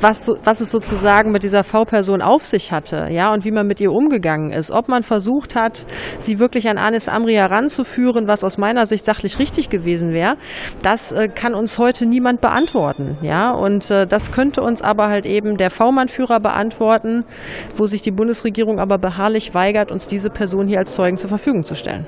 [0.00, 3.80] was, was es sozusagen mit dieser V-Person auf sich hatte, ja, und wie man mit
[3.80, 5.86] ihr umgegangen ist, ob man versucht hat,
[6.18, 10.36] sie wirklich an Anis Amri heranzuführen, was aus meiner Sicht sachlich richtig gewesen wäre,
[10.82, 15.26] das äh, kann uns heute niemand beantworten, ja, und äh, das könnte uns aber halt
[15.26, 17.24] eben der V-Mann-Führer beantworten,
[17.76, 21.64] wo sich die Bundesregierung aber beharrlich weigert, uns diese Person hier als Zeugen zur Verfügung
[21.64, 22.06] zu stellen.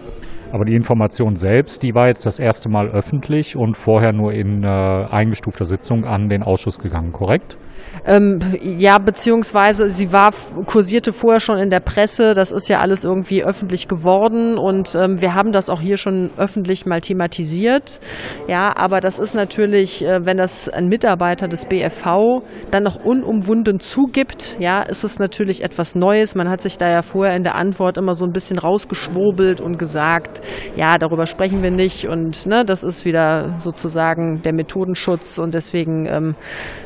[0.57, 4.65] Aber die Information selbst, die war jetzt das erste Mal öffentlich und vorher nur in
[4.65, 7.59] äh, eingestufter Sitzung an den Ausschuss gegangen, korrekt?
[8.05, 10.31] Ähm, ja, beziehungsweise sie war
[10.67, 12.35] kursierte vorher schon in der Presse.
[12.35, 16.31] Das ist ja alles irgendwie öffentlich geworden und ähm, wir haben das auch hier schon
[16.37, 18.01] öffentlich mal thematisiert.
[18.49, 23.81] Ja, aber das ist natürlich, äh, wenn das ein Mitarbeiter des BFV dann noch unumwunden
[23.81, 26.35] zugibt, ja, ist es natürlich etwas Neues.
[26.35, 29.79] Man hat sich da ja vorher in der Antwort immer so ein bisschen rausgeschwurbelt und
[29.79, 30.43] gesagt,
[30.77, 36.07] ja, darüber sprechen wir nicht und ne, das ist wieder sozusagen der Methodenschutz und deswegen
[36.07, 36.35] ähm,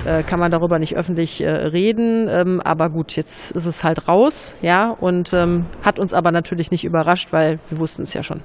[0.04, 2.28] äh, kann man darüber nicht öffentlich äh, reden.
[2.28, 6.70] Ähm, aber gut, jetzt ist es halt raus, ja, und ähm, hat uns aber natürlich
[6.70, 8.40] nicht überrascht, weil wir wussten es ja schon.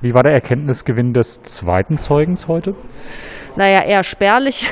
[0.00, 2.74] Wie war der Erkenntnisgewinn des zweiten Zeugens heute?
[3.60, 4.66] Naja, eher spärlich.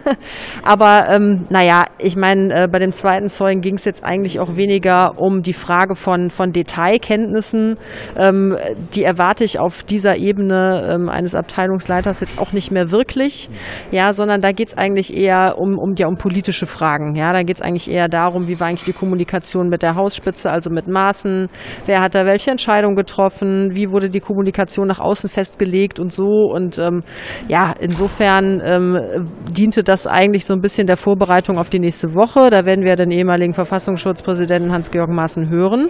[0.62, 4.56] Aber ähm, naja, ich meine, äh, bei dem zweiten Zeugen ging es jetzt eigentlich auch
[4.56, 7.76] weniger um die Frage von, von Detailkenntnissen.
[8.16, 8.56] Ähm,
[8.94, 13.50] die erwarte ich auf dieser Ebene ähm, eines Abteilungsleiters jetzt auch nicht mehr wirklich.
[13.90, 17.14] Ja, sondern da geht es eigentlich eher um, um, ja, um politische Fragen.
[17.14, 20.50] Ja, da geht es eigentlich eher darum, wie war eigentlich die Kommunikation mit der Hausspitze,
[20.50, 21.50] also mit Maßen,
[21.84, 26.50] wer hat da welche Entscheidung getroffen, wie wurde die Kommunikation nach außen festgelegt und so.
[26.50, 27.02] Und ähm,
[27.46, 32.14] ja, insofern insofern ähm, diente das eigentlich so ein bisschen der Vorbereitung auf die nächste
[32.14, 32.50] Woche.
[32.50, 35.88] Da werden wir den ehemaligen Verfassungsschutzpräsidenten Hans-Georg Maaßen hören.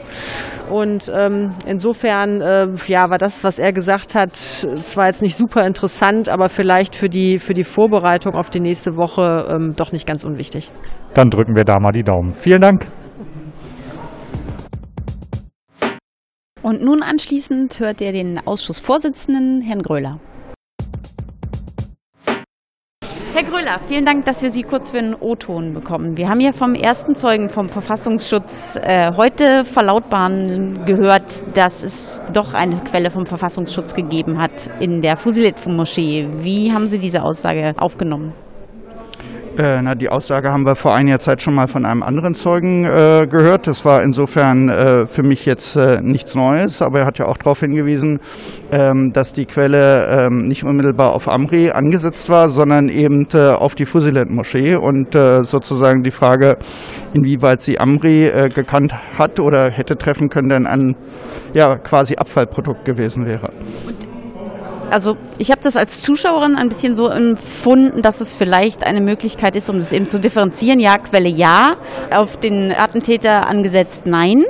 [0.70, 5.66] Und ähm, insofern äh, ja, war das, was er gesagt hat, zwar jetzt nicht super
[5.66, 10.06] interessant, aber vielleicht für die, für die Vorbereitung auf die nächste Woche ähm, doch nicht
[10.06, 10.70] ganz unwichtig.
[11.14, 12.34] Dann drücken wir da mal die Daumen.
[12.34, 12.86] Vielen Dank.
[16.62, 20.20] Und nun anschließend hört ihr den Ausschussvorsitzenden, Herrn Gröler.
[23.34, 26.18] Herr Gröler, vielen Dank, dass wir Sie kurz für einen O-Ton bekommen.
[26.18, 32.52] Wir haben ja vom ersten Zeugen vom Verfassungsschutz äh, heute verlautbaren gehört, dass es doch
[32.52, 36.28] eine Quelle vom Verfassungsschutz gegeben hat in der Fusilet-Moschee.
[36.40, 38.34] Wie haben Sie diese Aussage aufgenommen?
[39.58, 42.84] Äh, na, die Aussage haben wir vor einiger Zeit schon mal von einem anderen Zeugen
[42.84, 43.66] äh, gehört.
[43.66, 47.36] Das war insofern äh, für mich jetzt äh, nichts Neues, aber er hat ja auch
[47.36, 48.20] darauf hingewiesen,
[48.70, 53.74] ähm, dass die Quelle ähm, nicht unmittelbar auf Amri angesetzt war, sondern eben äh, auf
[53.74, 56.56] die Fusilet-Moschee und äh, sozusagen die Frage,
[57.12, 60.96] inwieweit sie Amri gekannt hat oder hätte treffen können, denn ein
[61.52, 63.50] ja, quasi Abfallprodukt gewesen wäre.
[63.86, 64.11] Und
[64.92, 69.56] also ich habe das als Zuschauerin ein bisschen so empfunden, dass es vielleicht eine Möglichkeit
[69.56, 70.80] ist, um das eben zu differenzieren.
[70.80, 71.76] Ja, Quelle ja,
[72.12, 74.44] auf den Attentäter angesetzt nein.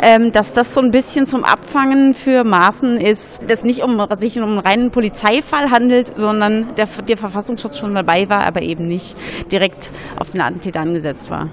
[0.00, 4.38] Ähm, dass das so ein bisschen zum Abfangen für Maßen ist, dass nicht um sich
[4.38, 9.16] um einen reinen Polizeifall handelt, sondern der, der Verfassungsschutz schon dabei war, aber eben nicht
[9.50, 11.50] direkt auf den Attentäter angesetzt war.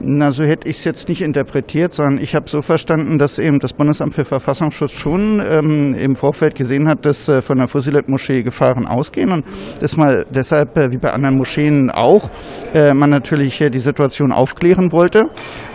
[0.00, 3.58] Na, so hätte ich es jetzt nicht interpretiert, sondern ich habe so verstanden, dass eben
[3.58, 8.42] das Bundesamt für Verfassungsschutz schon ähm, im Vorfeld gesehen hat, dass äh, von der Fusilet-Moschee
[8.42, 9.44] Gefahren ausgehen und
[9.80, 12.28] dass mal deshalb, äh, wie bei anderen Moscheen auch,
[12.74, 15.24] äh, man natürlich äh, die Situation aufklären wollte,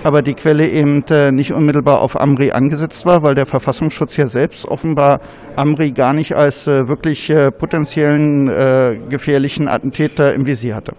[0.04, 4.28] aber die Quelle eben äh, nicht unmittelbar auf Amri angesetzt war, weil der Verfassungsschutz ja
[4.28, 5.22] selbst offenbar
[5.56, 8.46] Amri gar nicht als äh, wirklich potenziellen
[9.10, 10.94] gefährlichen Attentäter im Visier hatte.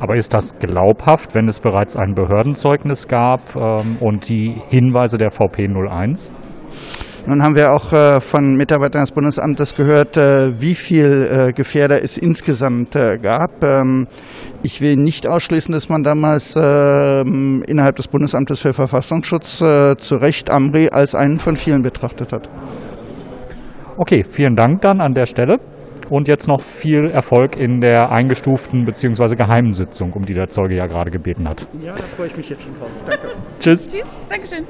[0.00, 5.30] Aber ist das glaubhaft, wenn es bereits ein Behördenzeugnis gab ähm, und die Hinweise der
[5.30, 6.32] VP 01?
[7.26, 12.02] Nun haben wir auch äh, von Mitarbeitern des Bundesamtes gehört, äh, wie viel äh, Gefährder
[12.02, 13.62] es insgesamt äh, gab.
[13.62, 14.06] Ähm,
[14.62, 20.16] ich will nicht ausschließen, dass man damals ähm, innerhalb des Bundesamtes für Verfassungsschutz äh, zu
[20.16, 22.48] Recht Amri als einen von vielen betrachtet hat.
[23.98, 25.58] Okay, vielen Dank dann an der Stelle
[26.10, 29.36] und jetzt noch viel Erfolg in der eingestuften bzw.
[29.36, 31.66] geheimen Sitzung, um die der Zeuge ja gerade gebeten hat.
[31.80, 32.90] Ja, da freue ich mich jetzt schon drauf.
[33.06, 33.28] Danke.
[33.60, 33.86] Tschüss.
[33.86, 34.06] Tschüss.
[34.28, 34.64] Dankeschön.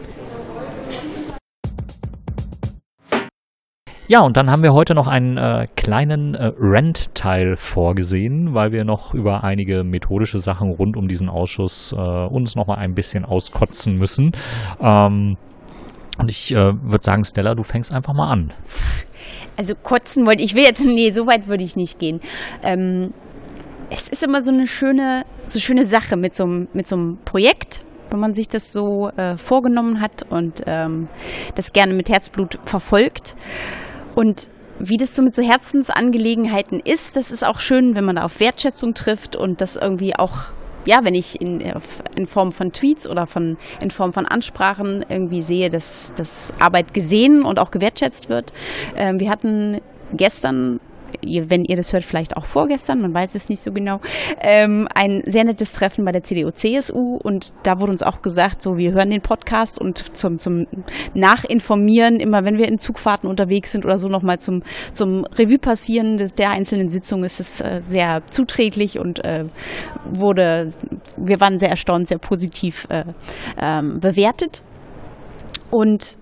[4.09, 8.85] Ja, und dann haben wir heute noch einen äh, kleinen äh, Rent-Teil vorgesehen, weil wir
[8.85, 13.25] noch über einige methodische Sachen rund um diesen Ausschuss äh, uns noch mal ein bisschen
[13.25, 14.33] auskotzen müssen.
[14.81, 15.37] Ähm,
[16.19, 18.53] und ich äh, würde sagen, Stella, du fängst einfach mal an.
[19.61, 22.23] Also kotzen wollte ich will jetzt, nee, so weit würde ich nicht gehen.
[22.63, 23.13] Ähm,
[23.91, 27.85] es ist immer so eine schöne, so schöne Sache mit so, mit so einem Projekt,
[28.09, 31.09] wenn man sich das so äh, vorgenommen hat und ähm,
[31.57, 33.37] das gerne mit Herzblut verfolgt.
[34.15, 38.25] Und wie das so mit so Herzensangelegenheiten ist, das ist auch schön, wenn man da
[38.25, 40.55] auf Wertschätzung trifft und das irgendwie auch
[40.87, 41.61] ja, wenn ich in,
[42.17, 46.95] in Form von Tweets oder von, in Form von Ansprachen irgendwie sehe, dass, dass Arbeit
[46.95, 48.53] gesehen und auch gewertschätzt wird.
[48.97, 49.81] Ähm, wir hatten
[50.13, 50.81] gestern
[51.23, 54.01] wenn ihr das hört, vielleicht auch vorgestern, man weiß es nicht so genau,
[54.41, 58.79] ähm, ein sehr nettes Treffen bei der CDU-CSU und da wurde uns auch gesagt, so
[58.79, 60.67] wir hören den Podcast und zum, zum
[61.15, 66.19] Nachinformieren, immer wenn wir in Zugfahrten unterwegs sind oder so nochmal zum, zum Revue passieren
[66.19, 69.45] des, der einzelnen Sitzung ist es äh, sehr zuträglich und äh,
[70.05, 70.73] wurde,
[71.17, 73.05] wir waren sehr erstaunt, sehr positiv äh,
[73.61, 74.63] ähm, bewertet.
[75.71, 76.17] Und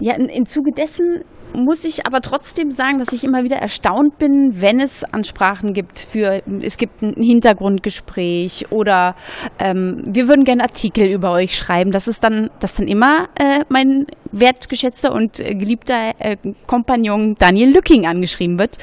[0.00, 1.24] ja, in Zuge dessen
[1.54, 5.98] muss ich aber trotzdem sagen, dass ich immer wieder erstaunt bin, wenn es Ansprachen gibt
[5.98, 9.14] für, es gibt ein Hintergrundgespräch oder
[9.58, 11.90] ähm, wir würden gerne Artikel über euch schreiben.
[11.90, 16.36] Das ist dann, dass dann immer äh, mein wertgeschätzter und äh, geliebter äh,
[16.66, 18.78] Kompagnon Daniel Lücking angeschrieben wird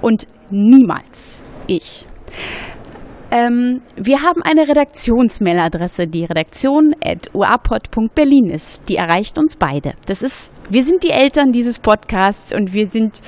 [0.00, 2.06] und niemals ich.
[3.32, 8.86] Ähm, wir haben eine Redaktionsmailadresse, die redaktion.uapod.berlin ist.
[8.90, 9.94] Die erreicht uns beide.
[10.06, 13.22] Das ist, wir sind die Eltern dieses Podcasts und wir sind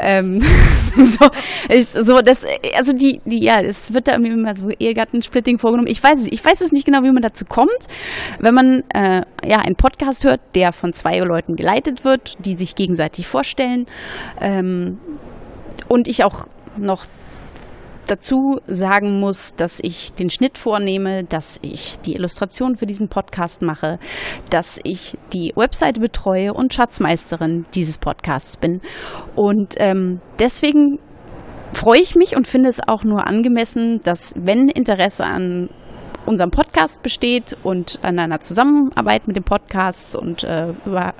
[0.00, 0.40] ähm,
[0.96, 1.28] so,
[1.68, 2.44] ist, so das,
[2.76, 5.86] also die, die, ja, es wird da irgendwie immer so Ehegattensplitting vorgenommen.
[5.86, 7.86] Ich weiß es, ich weiß es nicht genau, wie man dazu kommt.
[8.40, 12.74] Wenn man äh, ja einen Podcast hört, der von zwei Leuten geleitet wird, die sich
[12.74, 13.86] gegenseitig vorstellen
[14.40, 14.98] ähm,
[15.86, 17.06] und ich auch noch
[18.06, 23.62] dazu sagen muss, dass ich den Schnitt vornehme, dass ich die Illustration für diesen Podcast
[23.62, 23.98] mache,
[24.50, 28.80] dass ich die Webseite betreue und Schatzmeisterin dieses Podcasts bin.
[29.34, 30.98] Und ähm, deswegen
[31.72, 35.68] freue ich mich und finde es auch nur angemessen, dass wenn Interesse an
[36.26, 41.14] unserem Podcast besteht und an einer Zusammenarbeit mit dem Podcast und äh, über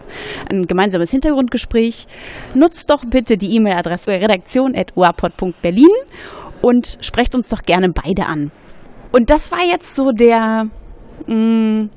[0.50, 2.06] ein gemeinsames Hintergrundgespräch,
[2.54, 5.88] nutzt doch bitte die E-Mail-Adresse redaktion.uapod.berlin
[6.64, 8.50] und sprecht uns doch gerne beide an.
[9.12, 10.64] Und das war jetzt so der,
[11.26, 11.90] mh, mm,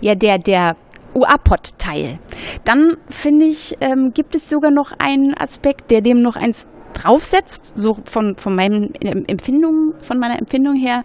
[0.00, 0.76] ja, der, der
[1.12, 2.18] UAPOT-Teil.
[2.64, 7.76] Dann finde ich, ähm, gibt es sogar noch einen Aspekt, der dem noch eins draufsetzt,
[7.76, 11.04] so von, von meinen Empfindungen, von meiner Empfindung her.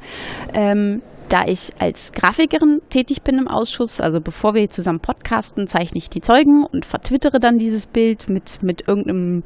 [0.54, 5.98] Ähm, da ich als Grafikerin tätig bin im Ausschuss, also bevor wir zusammen podcasten, zeichne
[5.98, 9.44] ich die Zeugen und vertwittere dann dieses Bild mit, mit irgendeinem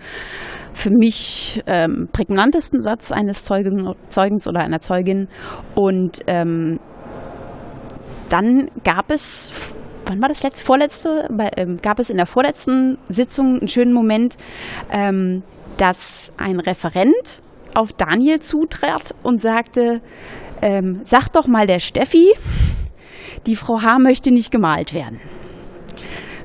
[0.74, 5.28] für mich ähm, prägnantesten Satz eines Zeugen, Zeugens oder einer Zeugin.
[5.76, 6.80] Und ähm,
[8.30, 9.76] dann gab es
[10.08, 14.38] wann war das letzte, vorletzte, ähm, gab es in der vorletzten Sitzung einen schönen Moment,
[14.92, 15.44] ähm,
[15.78, 17.42] dass ein Referent
[17.76, 20.02] auf Daniel zutrat und sagte,
[20.62, 22.34] ähm, sag doch mal der Steffi,
[23.46, 24.00] die Frau H.
[24.00, 25.20] möchte nicht gemalt werden.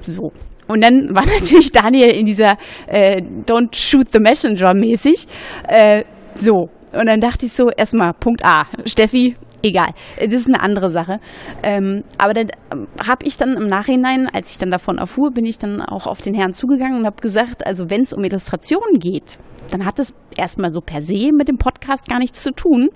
[0.01, 0.33] So.
[0.67, 5.27] Und dann war natürlich Daniel in dieser äh, Don't shoot the messenger mäßig.
[5.67, 6.69] Äh, so.
[6.93, 8.67] Und dann dachte ich so, erstmal Punkt A.
[8.85, 9.91] Steffi, egal.
[10.17, 11.21] Das ist eine andere Sache.
[11.63, 15.45] Ähm, aber dann ähm, habe ich dann im Nachhinein, als ich dann davon erfuhr, bin
[15.45, 18.99] ich dann auch auf den Herrn zugegangen und habe gesagt, also wenn es um Illustrationen
[18.99, 19.39] geht,
[19.71, 22.89] dann hat es erstmal so per se mit dem Podcast gar nichts zu tun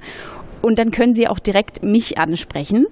[0.65, 2.87] und dann können sie auch direkt mich ansprechen.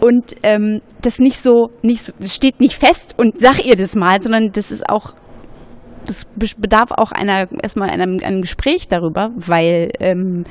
[0.00, 4.50] Und ähm, das nicht so, nicht steht nicht fest und sag ihr das mal, sondern
[4.52, 5.14] das ist auch,
[6.04, 6.26] das
[6.58, 10.44] bedarf auch einer erstmal einem, einem Gespräch darüber, weil ähm,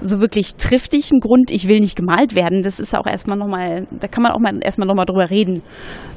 [0.00, 3.86] so wirklich triftig ein Grund, ich will nicht gemalt werden, das ist auch erstmal nochmal,
[3.90, 5.62] da kann man auch mal erstmal nochmal drüber reden.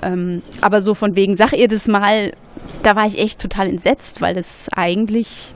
[0.01, 2.31] Ähm, aber so von wegen, sag ihr das mal,
[2.83, 5.53] da war ich echt total entsetzt, weil das eigentlich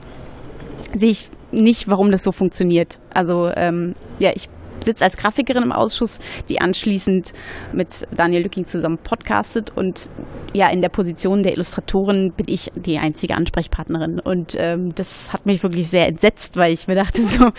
[0.94, 3.00] sehe ich nicht, warum das so funktioniert.
[3.14, 4.50] Also ähm, ja, ich
[4.86, 7.34] sitze als Grafikerin im Ausschuss, die anschließend
[7.74, 10.10] mit Daniel Lücking zusammen podcastet und
[10.54, 15.46] ja, in der Position der Illustratorin bin ich die einzige Ansprechpartnerin und ähm, das hat
[15.46, 17.50] mich wirklich sehr entsetzt, weil ich mir dachte so,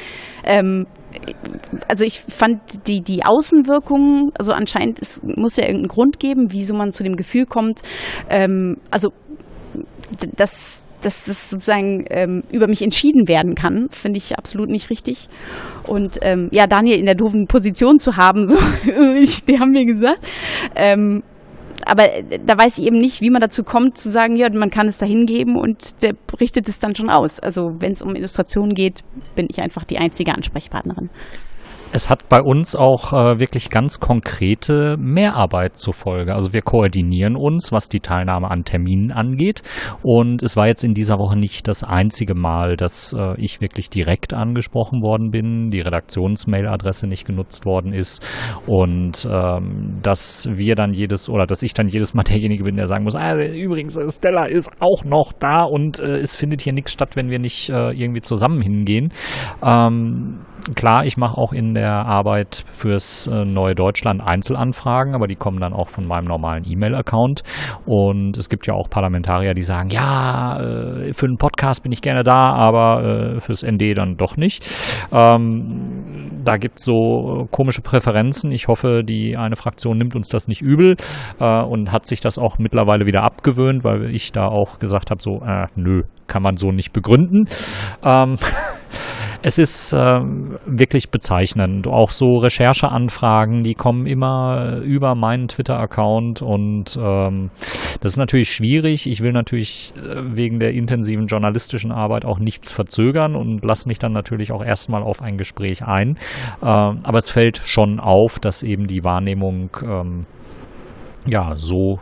[0.44, 0.86] ähm,
[1.88, 6.74] also ich fand die, die Außenwirkungen, also anscheinend es muss ja irgendeinen Grund geben, wieso
[6.74, 7.82] man zu dem Gefühl kommt,
[8.28, 9.12] ähm, also
[10.36, 15.28] dass dass das sozusagen ähm, über mich entschieden werden kann, finde ich absolut nicht richtig.
[15.86, 18.58] Und ähm, ja, Daniel in der doofen Position zu haben, so,
[19.48, 20.26] die haben mir gesagt.
[20.74, 21.22] Ähm,
[21.84, 22.08] aber
[22.44, 24.98] da weiß ich eben nicht, wie man dazu kommt, zu sagen, ja, man kann es
[24.98, 27.38] da hingeben und der richtet es dann schon aus.
[27.38, 29.04] Also wenn es um Illustrationen geht,
[29.36, 31.10] bin ich einfach die einzige Ansprechpartnerin.
[31.92, 36.34] Es hat bei uns auch äh, wirklich ganz konkrete Mehrarbeit zur Folge.
[36.34, 39.62] Also wir koordinieren uns, was die Teilnahme an Terminen angeht.
[40.02, 43.88] Und es war jetzt in dieser Woche nicht das einzige Mal, dass äh, ich wirklich
[43.88, 48.22] direkt angesprochen worden bin, die Redaktionsmailadresse nicht genutzt worden ist
[48.66, 52.88] und ähm, dass wir dann jedes oder dass ich dann jedes Mal derjenige bin, der
[52.88, 56.92] sagen muss, ah, übrigens, Stella ist auch noch da und äh, es findet hier nichts
[56.92, 59.12] statt, wenn wir nicht äh, irgendwie zusammen hingehen.
[59.62, 60.40] Ähm,
[60.74, 65.60] klar, ich mache auch in der Arbeit fürs äh, Neue Deutschland Einzelanfragen, aber die kommen
[65.60, 67.42] dann auch von meinem normalen E-Mail-Account.
[67.84, 72.02] Und es gibt ja auch Parlamentarier, die sagen, ja, äh, für einen Podcast bin ich
[72.02, 74.64] gerne da, aber äh, fürs ND dann doch nicht.
[75.12, 78.50] Ähm, da gibt es so komische Präferenzen.
[78.52, 80.96] Ich hoffe, die eine Fraktion nimmt uns das nicht übel
[81.40, 85.20] äh, und hat sich das auch mittlerweile wieder abgewöhnt, weil ich da auch gesagt habe,
[85.22, 87.46] so, äh, nö, kann man so nicht begründen.
[88.04, 88.34] Ähm,
[89.46, 89.98] es ist äh,
[90.66, 91.86] wirklich bezeichnend.
[91.86, 97.50] Auch so Rechercheanfragen, die kommen immer über meinen Twitter-Account und ähm,
[98.00, 99.08] das ist natürlich schwierig.
[99.08, 104.00] Ich will natürlich äh, wegen der intensiven journalistischen Arbeit auch nichts verzögern und lasse mich
[104.00, 106.16] dann natürlich auch erstmal auf ein Gespräch ein.
[106.60, 110.26] Äh, aber es fällt schon auf, dass eben die Wahrnehmung ähm,
[111.24, 112.00] ja so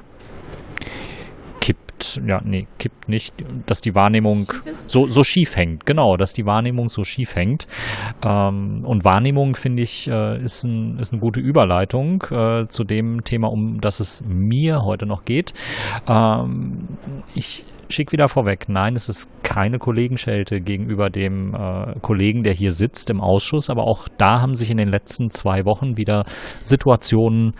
[2.26, 3.34] ja, nee, kippt nicht,
[3.66, 4.46] dass die Wahrnehmung
[4.86, 5.86] so, so schief hängt.
[5.86, 7.66] Genau, dass die Wahrnehmung so schief hängt.
[8.24, 13.24] Ähm, und Wahrnehmung, finde ich, äh, ist, ein, ist eine gute Überleitung äh, zu dem
[13.24, 15.52] Thema, um das es mir heute noch geht.
[16.08, 16.88] Ähm,
[17.34, 22.70] ich schick wieder vorweg, nein, es ist keine Kollegenschelte gegenüber dem äh, Kollegen, der hier
[22.70, 26.24] sitzt im Ausschuss, aber auch da haben sich in den letzten zwei Wochen wieder
[26.62, 27.54] Situationen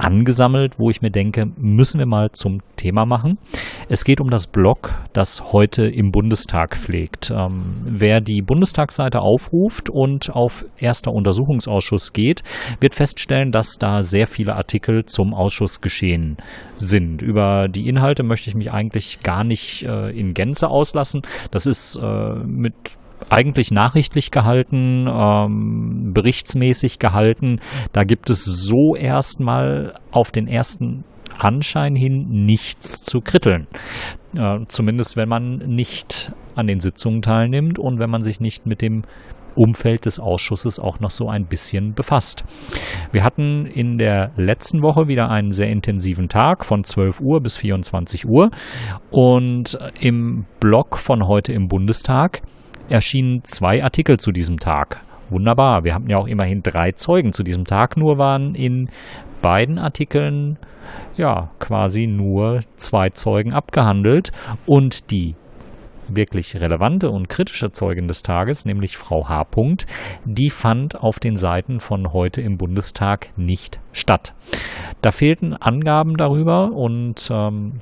[0.00, 3.38] angesammelt, wo ich mir denke, müssen wir mal zum Thema machen.
[3.88, 7.30] Es geht um das Blog, das heute im Bundestag pflegt.
[7.30, 12.42] Ähm, wer die Bundestagsseite aufruft und auf erster Untersuchungsausschuss geht,
[12.80, 16.38] wird feststellen, dass da sehr viele Artikel zum Ausschussgeschehen
[16.76, 17.22] sind.
[17.22, 21.22] Über die Inhalte möchte ich mich eigentlich gar nicht äh, in Gänze auslassen.
[21.50, 22.74] Das ist äh, mit
[23.30, 27.60] eigentlich nachrichtlich gehalten, ähm, berichtsmäßig gehalten.
[27.92, 31.04] Da gibt es so erstmal auf den ersten
[31.38, 33.66] Anschein hin nichts zu kritteln.
[34.36, 38.82] Äh, zumindest wenn man nicht an den Sitzungen teilnimmt und wenn man sich nicht mit
[38.82, 39.02] dem
[39.56, 42.44] Umfeld des Ausschusses auch noch so ein bisschen befasst.
[43.12, 47.56] Wir hatten in der letzten Woche wieder einen sehr intensiven Tag von 12 Uhr bis
[47.56, 48.50] 24 Uhr
[49.10, 52.42] und im Blog von heute im Bundestag
[52.90, 55.00] erschienen zwei Artikel zu diesem Tag.
[55.30, 58.88] Wunderbar, wir hatten ja auch immerhin drei Zeugen zu diesem Tag, nur waren in
[59.40, 60.58] beiden Artikeln
[61.16, 64.32] ja quasi nur zwei Zeugen abgehandelt
[64.66, 65.36] und die
[66.08, 69.46] wirklich relevante und kritische Zeugin des Tages, nämlich Frau H.
[70.24, 74.34] die fand auf den Seiten von heute im Bundestag nicht statt.
[75.02, 77.80] Da fehlten Angaben darüber und ähm,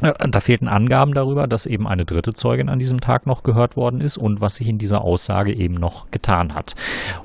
[0.00, 4.00] da fehlten Angaben darüber, dass eben eine dritte Zeugin an diesem Tag noch gehört worden
[4.00, 6.74] ist und was sich in dieser Aussage eben noch getan hat.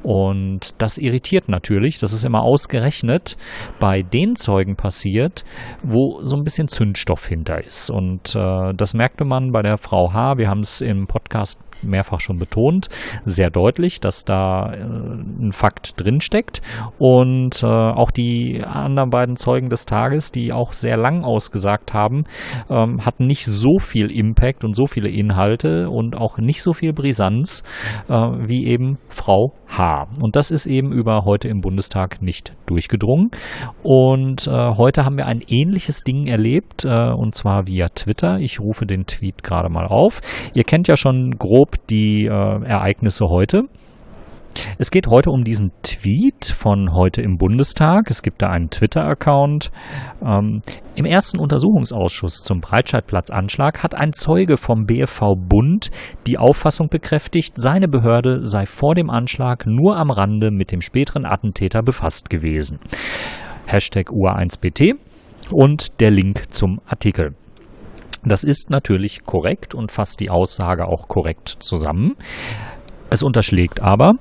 [0.04, 2.00] Und das irritiert natürlich.
[2.00, 3.38] Das ist immer ausgerechnet
[3.80, 5.44] bei den Zeugen passiert,
[5.84, 7.90] wo so ein bisschen Zündstoff hinter ist.
[7.90, 10.38] Und äh, das merkte man bei der Frau H.
[10.38, 12.90] Wir haben es im Podcast mehrfach schon betont,
[13.24, 16.62] sehr deutlich, dass da äh, ein Fakt drinsteckt.
[16.98, 22.26] Und äh, auch die anderen beiden Zeugen des Tages, die auch sehr lang ausgesagt haben,
[22.70, 26.94] ähm, hatten nicht so viel Impact und so viele Inhalte und auch nicht so viel
[26.94, 27.64] Brisanz
[28.10, 30.08] äh, wie eben Frau H.
[30.22, 33.32] Und das ist eben über heute im Bundestag nicht durchgedrungen.
[33.84, 38.40] Und äh, heute haben wir ein ähnliches Ding erlebt, äh, und zwar via Twitter.
[38.40, 40.22] Ich rufe den Tweet gerade mal auf.
[40.54, 43.64] Ihr kennt ja schon grob die äh, Ereignisse heute.
[44.78, 48.10] Es geht heute um diesen Tweet von heute im Bundestag.
[48.10, 49.72] Es gibt da einen Twitter-Account.
[50.22, 50.62] Ähm,
[50.96, 55.92] Im ersten Untersuchungsausschuss zum Breitscheidplatz-Anschlag hat ein Zeuge vom BFV Bund
[56.28, 61.26] die Auffassung bekräftigt, seine Behörde sei vor dem Anschlag nur am Rande mit dem späteren
[61.26, 62.80] Attentäter befasst gewesen.
[63.66, 64.96] Hashtag UA1BT
[65.52, 67.36] und der Link zum Artikel.
[68.26, 72.16] Das ist natürlich korrekt und fasst die Aussage auch korrekt zusammen.
[73.10, 74.14] Es unterschlägt aber,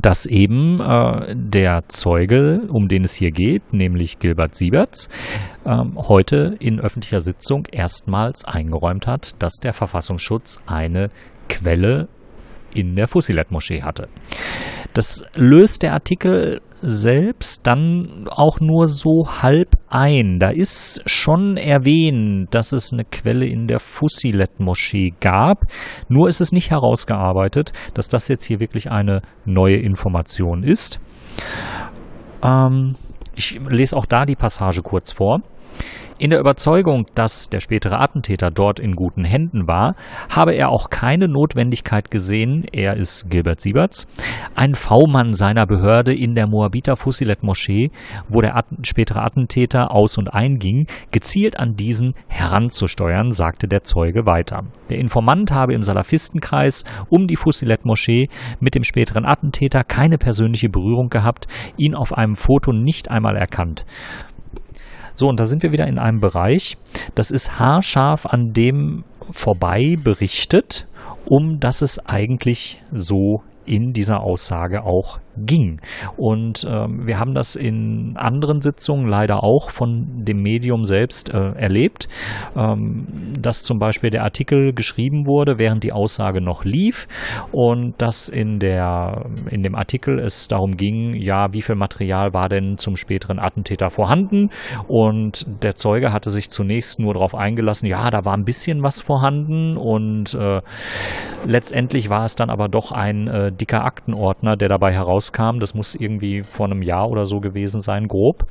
[0.00, 5.08] dass eben äh, der Zeuge, um den es hier geht, nämlich Gilbert Sieberts,
[5.66, 11.10] ähm, heute in öffentlicher Sitzung erstmals eingeräumt hat, dass der Verfassungsschutz eine
[11.48, 12.08] Quelle
[12.74, 14.08] in der Fusilet-Moschee hatte.
[14.94, 20.38] Das löst der Artikel selbst dann auch nur so halb ein.
[20.38, 25.66] Da ist schon erwähnt, dass es eine Quelle in der Fusilet-Moschee gab.
[26.08, 31.00] Nur ist es nicht herausgearbeitet, dass das jetzt hier wirklich eine neue Information ist.
[32.42, 32.96] Ähm,
[33.34, 35.40] ich lese auch da die Passage kurz vor.
[36.20, 39.94] In der Überzeugung, dass der spätere Attentäter dort in guten Händen war,
[40.28, 44.06] habe er auch keine Notwendigkeit gesehen, er ist Gilbert Sieberts,
[44.54, 47.90] ein V-Mann seiner Behörde in der Moabiter Fusilet-Moschee,
[48.28, 54.26] wo der At spätere Attentäter aus- und einging, gezielt an diesen heranzusteuern, sagte der Zeuge
[54.26, 54.64] weiter.
[54.90, 58.28] Der Informant habe im Salafistenkreis um die Fusilet-Moschee
[58.60, 61.46] mit dem späteren Attentäter keine persönliche Berührung gehabt,
[61.78, 63.86] ihn auf einem Foto nicht einmal erkannt.
[65.14, 66.76] So, und da sind wir wieder in einem Bereich,
[67.14, 70.86] das ist haarscharf an dem vorbei berichtet,
[71.24, 75.80] um dass es eigentlich so in dieser Aussage auch ging.
[76.16, 81.52] Und ähm, wir haben das in anderen Sitzungen leider auch von dem Medium selbst äh,
[81.52, 82.08] erlebt,
[82.56, 87.06] ähm, dass zum Beispiel der Artikel geschrieben wurde, während die Aussage noch lief
[87.52, 92.48] und dass in, der, in dem Artikel es darum ging, ja, wie viel Material war
[92.48, 94.50] denn zum späteren Attentäter vorhanden
[94.88, 99.00] und der Zeuge hatte sich zunächst nur darauf eingelassen, ja, da war ein bisschen was
[99.00, 100.60] vorhanden und äh,
[101.46, 104.92] letztendlich war es dann aber doch ein äh, dicker Aktenordner, der dabei
[105.30, 105.58] herauskam.
[105.60, 108.44] Das muss irgendwie vor einem Jahr oder so gewesen sein, grob.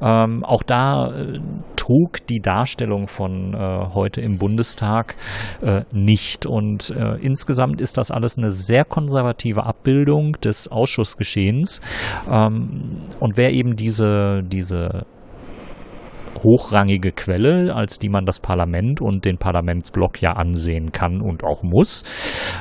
[0.00, 1.40] Ähm, auch da äh,
[1.76, 5.14] trug die Darstellung von äh, heute im Bundestag
[5.62, 6.46] äh, nicht.
[6.46, 11.80] Und äh, insgesamt ist das alles eine sehr konservative Abbildung des Ausschussgeschehens.
[12.30, 15.06] Ähm, und wer eben diese, diese
[16.42, 21.62] hochrangige Quelle, als die man das Parlament und den Parlamentsblock ja ansehen kann und auch
[21.62, 22.04] muss,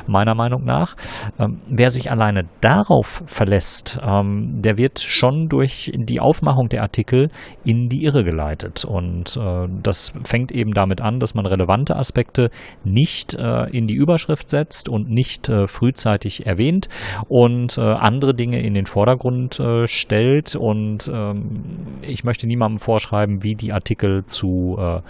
[0.08, 0.96] meiner Meinung nach.
[1.40, 7.30] Ähm, wer sich alleine darauf verlässt, ähm, der wird schon durch die Aufmachung der Artikel
[7.64, 8.86] in die Irre geleitet.
[8.86, 12.50] Und äh, das fängt eben damit an, dass man relevante Aspekte
[12.84, 16.88] nicht äh, in die Überschrift setzt und nicht äh, frühzeitig erwähnt
[17.28, 20.56] und äh, andere Dinge in den Vordergrund äh, stellt.
[20.56, 25.02] Und ähm, ich möchte niemandem vorschreiben, wie die die Artikel zu äh,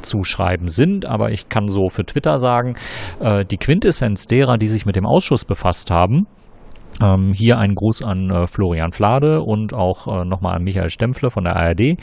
[0.00, 2.74] zu schreiben sind, aber ich kann so für Twitter sagen,
[3.18, 6.28] äh, die Quintessenz derer, die sich mit dem Ausschuss befasst haben,
[7.00, 11.30] ähm, hier ein Gruß an äh, Florian Flade und auch äh, nochmal an Michael Stempfle
[11.30, 11.80] von der ARD.
[11.80, 11.96] Äh,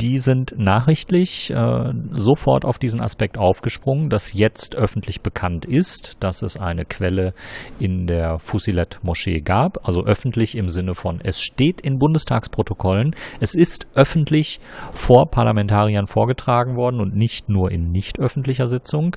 [0.00, 6.42] die sind nachrichtlich äh, sofort auf diesen Aspekt aufgesprungen, dass jetzt öffentlich bekannt ist, dass
[6.42, 7.34] es eine Quelle
[7.78, 9.86] in der Fusilet-Moschee gab.
[9.86, 14.60] Also öffentlich im Sinne von, es steht in Bundestagsprotokollen, es ist öffentlich
[14.92, 19.16] vor Parlamentariern vorgetragen worden und nicht nur in nicht öffentlicher Sitzung.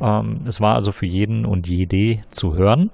[0.00, 2.90] Ähm, es war also für jeden und jede zu hören.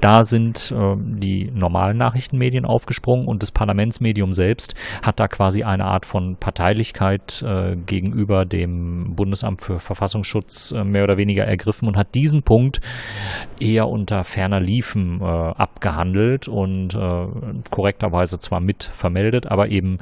[0.00, 5.84] Da sind äh, die normalen Nachrichtenmedien aufgesprungen und das Parlamentsmedium selbst hat da quasi eine
[5.84, 6.36] Art von
[6.66, 12.42] Parteilichkeit äh, gegenüber dem Bundesamt für Verfassungsschutz äh, mehr oder weniger ergriffen und hat diesen
[12.42, 12.80] Punkt
[13.60, 17.26] eher unter ferner Liefen äh, abgehandelt und äh,
[17.70, 19.98] korrekterweise zwar mit vermeldet, aber eben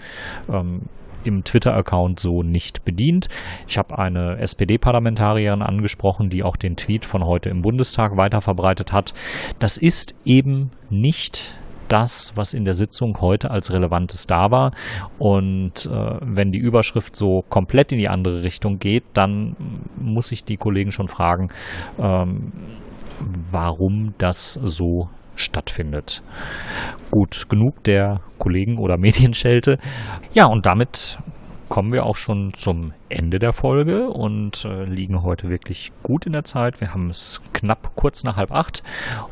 [0.49, 0.83] ähm,
[1.25, 3.29] im Twitter-Account so nicht bedient.
[3.69, 9.13] Ich habe eine SPD-Parlamentarierin angesprochen, die auch den Tweet von heute im Bundestag weiterverbreitet hat.
[9.59, 11.59] Das ist eben nicht
[11.89, 14.73] das, was in der Sitzung heute als Relevantes da war.
[15.19, 19.57] Und äh, wenn die Überschrift so komplett in die andere Richtung geht, dann
[19.97, 21.49] muss ich die Kollegen schon fragen,
[21.99, 22.53] ähm,
[23.51, 26.23] warum das so stattfindet.
[27.11, 29.79] Gut, genug der Kollegen oder Medienschelte.
[30.33, 31.19] Ja, und damit
[31.69, 36.33] kommen wir auch schon zum Ende der Folge und äh, liegen heute wirklich gut in
[36.33, 36.81] der Zeit.
[36.81, 38.83] Wir haben es knapp kurz nach halb acht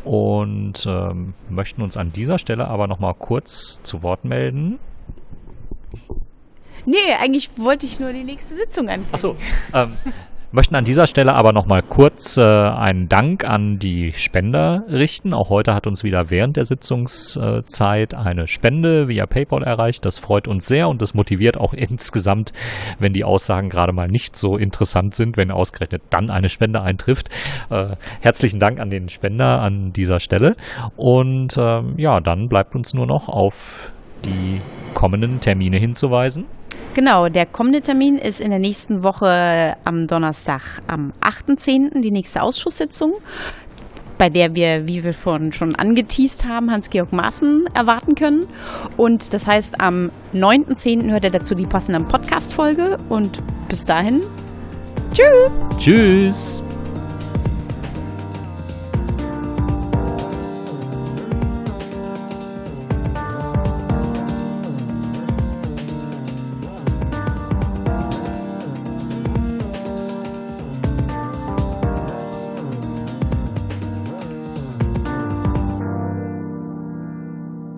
[0.05, 4.79] und ähm, möchten uns an dieser Stelle aber nochmal kurz zu Wort melden.
[6.85, 9.15] Nee, eigentlich wollte ich nur die nächste Sitzung ankündigen.
[9.15, 9.37] Achso,
[9.73, 9.93] ähm,
[10.55, 15.33] Möchten an dieser Stelle aber nochmal kurz äh, einen Dank an die Spender richten.
[15.33, 20.05] Auch heute hat uns wieder während der Sitzungszeit eine Spende via PayPal erreicht.
[20.05, 22.53] Das freut uns sehr und das motiviert auch insgesamt,
[22.99, 27.31] wenn die Aussagen gerade mal nicht so interessant sind, wenn ausgerechnet dann eine Spende eintrifft.
[27.71, 30.57] Äh, herzlichen Dank an den Spender an dieser Stelle.
[30.97, 33.91] Und ähm, ja, dann bleibt uns nur noch auf
[34.27, 34.61] die
[34.93, 36.45] kommenden Termine hinzuweisen.
[36.95, 42.43] Genau, der kommende Termin ist in der nächsten Woche am Donnerstag, am 8.10., die nächste
[42.43, 43.15] Ausschusssitzung,
[44.19, 48.47] bei der wir, wie wir vorhin schon angeteased haben, Hans-Georg Maaßen erwarten können.
[48.99, 51.11] Und das heißt, am 9.10.
[51.11, 54.21] hört er dazu die passende Podcast-Folge und bis dahin,
[55.15, 55.53] tschüss!
[55.79, 56.63] Tschüss!